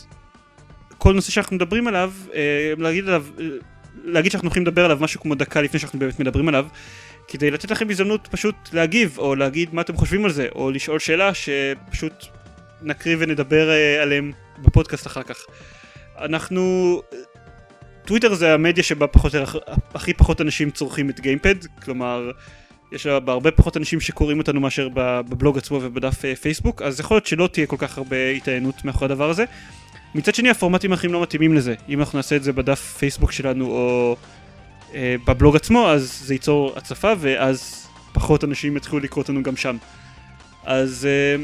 [0.98, 3.26] כל נושא שאנחנו מדברים עליו, אה, להגיד עליו,
[4.04, 6.66] להגיד שאנחנו הולכים לדבר עליו משהו כמו דקה לפני שאנחנו באמת מדברים עליו,
[7.28, 11.00] כדי לתת לכם הזדמנות פשוט להגיב, או להגיד מה אתם חושבים על זה, או לשאול
[11.00, 12.14] שאלה שפשוט
[12.82, 15.38] נקריא ונדבר אה, עליהם בפודקאסט אחר כך.
[16.20, 17.02] אנחנו...
[18.06, 19.32] טוויטר זה המדיה שבה פחות,
[19.94, 22.32] הכי פחות אנשים צורכים את גיימפד, כלומר
[22.92, 27.16] יש בה הרבה פחות אנשים שקוראים אותנו מאשר בבלוג עצמו ובדף אה, פייסבוק, אז יכול
[27.16, 29.46] להיות שלא תהיה כל כך הרבה התעניינות מאחורי הדבר הזה.
[30.16, 33.66] מצד שני הפורמטים האחרים לא מתאימים לזה, אם אנחנו נעשה את זה בדף פייסבוק שלנו
[33.66, 34.16] או
[34.94, 39.78] אה, בבלוג עצמו, אז זה ייצור הצפה ואז פחות אנשים יתחילו לקרוא אותנו גם שם.
[40.68, 41.36] אז אה,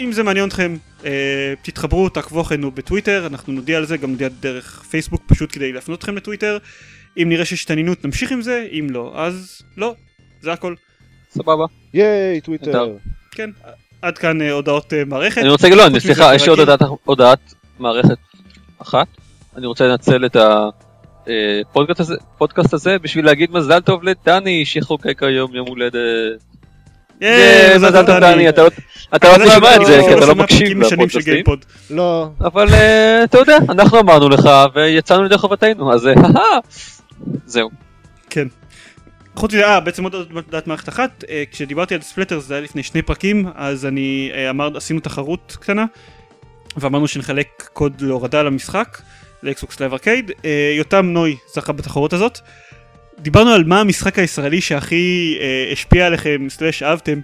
[0.00, 4.28] אם זה מעניין אתכם, אה, תתחברו, תעקבו אחרינו בטוויטר, אנחנו נודיע על זה, גם נודיע
[4.28, 6.58] דרך פייסבוק פשוט כדי להפנות אתכם לטוויטר.
[7.22, 9.94] אם נראה שיש התעניינות נמשיך עם זה, אם לא, אז לא,
[10.40, 10.74] זה הכל.
[11.30, 11.64] סבבה.
[11.94, 12.96] ייי, טוויטר.
[13.30, 13.50] כן,
[14.02, 15.38] עד כאן אה, הודעות אה, מערכת.
[15.38, 16.58] אני רוצה, לא, סליחה, יש לי עוד.
[17.04, 18.18] הודעת- מערכת
[18.78, 19.06] אחת.
[19.56, 20.36] אני רוצה לנצל את
[21.70, 25.94] הפודקאסט הזה- פודקאסט הזה בשביל להגיד מזל טוב לדני שחוקק היום יום הולדת.
[27.20, 28.68] ייי, מזל טוב דני, אתה לא-
[29.16, 31.44] אתה לא תשמע את זה כי אתה לא מקשיב לפודקאסטים.
[31.90, 36.14] לא, אבל אה, אתה יודע, אנחנו אמרנו לך ויצאנו לידי חובתנו, אז אה,
[37.46, 37.70] זהו.
[38.30, 38.46] כן.
[39.36, 42.82] חוץ מזה, אה, בעצם עוד הודעת מערכת אחת, אה, כשדיברתי על ספלטר זה היה לפני
[42.82, 45.84] שני פרקים, אז אני אמר, עשינו תחרות קטנה,
[46.76, 49.00] ואמרנו שנחלק קוד להורדה למשחק,
[49.42, 50.30] ל Xbox Live Arcade,
[50.78, 52.38] יותם נוי זכה בתחרות הזאת.
[53.18, 57.20] דיברנו על מה המשחק הישראלי שהכי אה, השפיע עליכם, slash אהבתם,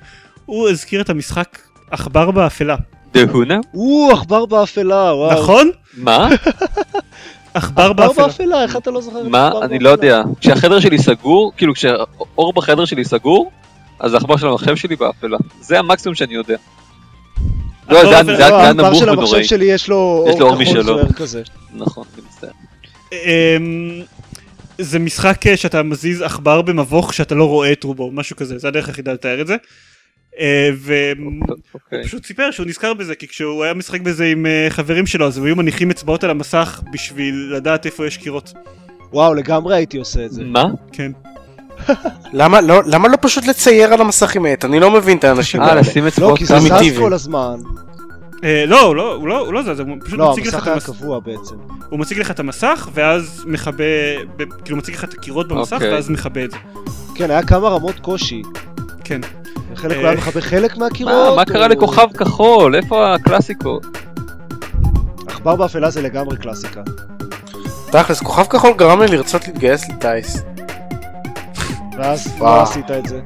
[0.47, 1.59] הוא הזכיר את המשחק
[1.90, 2.76] עכבר באפלה,
[3.14, 3.59] דהונה?
[3.74, 5.43] או, עכבר באפלה, וואו.
[5.43, 5.70] נכון?
[5.97, 6.28] מה?
[7.55, 8.62] עכבר עכבר באפלה.
[8.62, 9.51] איך אתה לא זוכר את מה?
[9.62, 9.90] אני לא?
[9.90, 10.22] יודע.
[10.40, 13.51] כשהחדר שלי סגור, כאילו כשהאור בחדר שלי סגור,
[14.01, 15.36] אז העכבר של המחשב שלי באפלה.
[15.61, 16.57] זה המקסימום שאני יודע.
[17.88, 19.45] לא, זה היה- לא, היה העכבר נמוך של המחשב ונוראי.
[19.45, 20.82] שלי יש לו יש לו אור כחול משלו.
[20.82, 21.43] זוהר כזה.
[21.74, 22.51] נכון, אני מצטער.
[24.79, 28.68] זה משחק אה, שאתה מזיז עכבר במבוך שאתה לא רואה את רובו, משהו כזה, זה
[28.68, 29.57] הדרך היחידה לתאר את זה.
[30.41, 31.33] אה, והוא
[31.75, 32.05] אוקיי.
[32.05, 35.39] פשוט סיפר שהוא נזכר בזה, כי כשהוא היה משחק בזה עם אה, חברים שלו, אז
[35.39, 38.53] הם היו מניחים אצבעות על המסך בשביל לדעת איפה יש קירות.
[39.12, 40.45] וואו, לגמרי הייתי עושה את זה.
[40.45, 40.64] מה?
[40.93, 41.12] כן.
[42.33, 44.64] למה לא, למה לא פשוט לצייר על המסך עם עט?
[44.64, 45.81] אני לא מבין את האנשים אה, האלה.
[45.81, 46.59] לשים לא, אצבעות כי זה?
[46.59, 46.99] זז.
[46.99, 47.57] כל הזמן.
[48.45, 50.62] אה, לא, הוא לא, הוא לא, הוא לא זז, הוא פשוט לא, מציג לך המסך
[50.62, 50.86] את היה המסך.
[50.90, 51.55] קבוע בעצם.
[51.90, 53.84] הוא מציג לך את המסך, ואז מכבה,
[54.36, 55.95] ב- כאילו מציג לך את הקירות במסך, אוקיי.
[55.95, 56.57] ואז מכבה את זה.
[57.14, 58.43] כן, היה כמה רמות קושי.
[59.05, 59.20] כן.
[59.76, 61.12] חלק אה, הוא היה מכבה חלק מהקירות.
[61.30, 62.76] מה מה קרה לכוכב כחול?
[62.76, 63.86] איפה הקלאסיקות?
[65.26, 66.80] עכבר באפלה זה לגמרי קלאסיקה.
[67.93, 70.43] תכלס, כוכב כחול גרם לי לרצות להתגייס לטייס.
[71.99, 72.57] ואז וואו.
[72.57, 73.20] לא עשית את זה.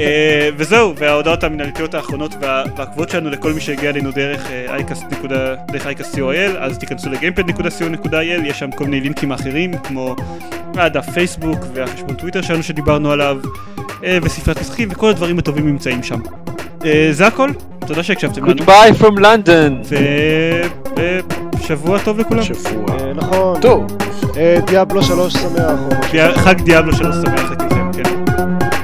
[0.00, 5.02] אה, וזהו, וההודעות המנהלתיות האחרונות וה- והעקבות שלנו לכל מי שהגיע אלינו דרך אה, אייקס
[5.10, 8.16] נקודה- דרך אייקס co.il, אז תיכנסו לגיימפד.co.il,
[8.46, 10.16] יש שם כל מיני לינקים אחרים, כמו
[10.76, 13.38] הדף פייסבוק והחשבון טוויטר שלנו שדיברנו עליו,
[14.04, 16.20] אה, וספריית משחקים, וכל הדברים הטובים נמצאים שם.
[17.10, 17.50] זה הכל,
[17.86, 19.94] תודה שהקשבתם לנו, Goodbye from London!
[21.60, 22.42] ושבוע טוב לכולם.
[22.42, 22.96] שבוע.
[23.14, 23.60] נכון.
[23.60, 23.86] טוב.
[24.66, 25.80] דיאבלו 3 שמח.
[26.36, 28.81] חג דיאבלו שלא שמח לכולכם, כן.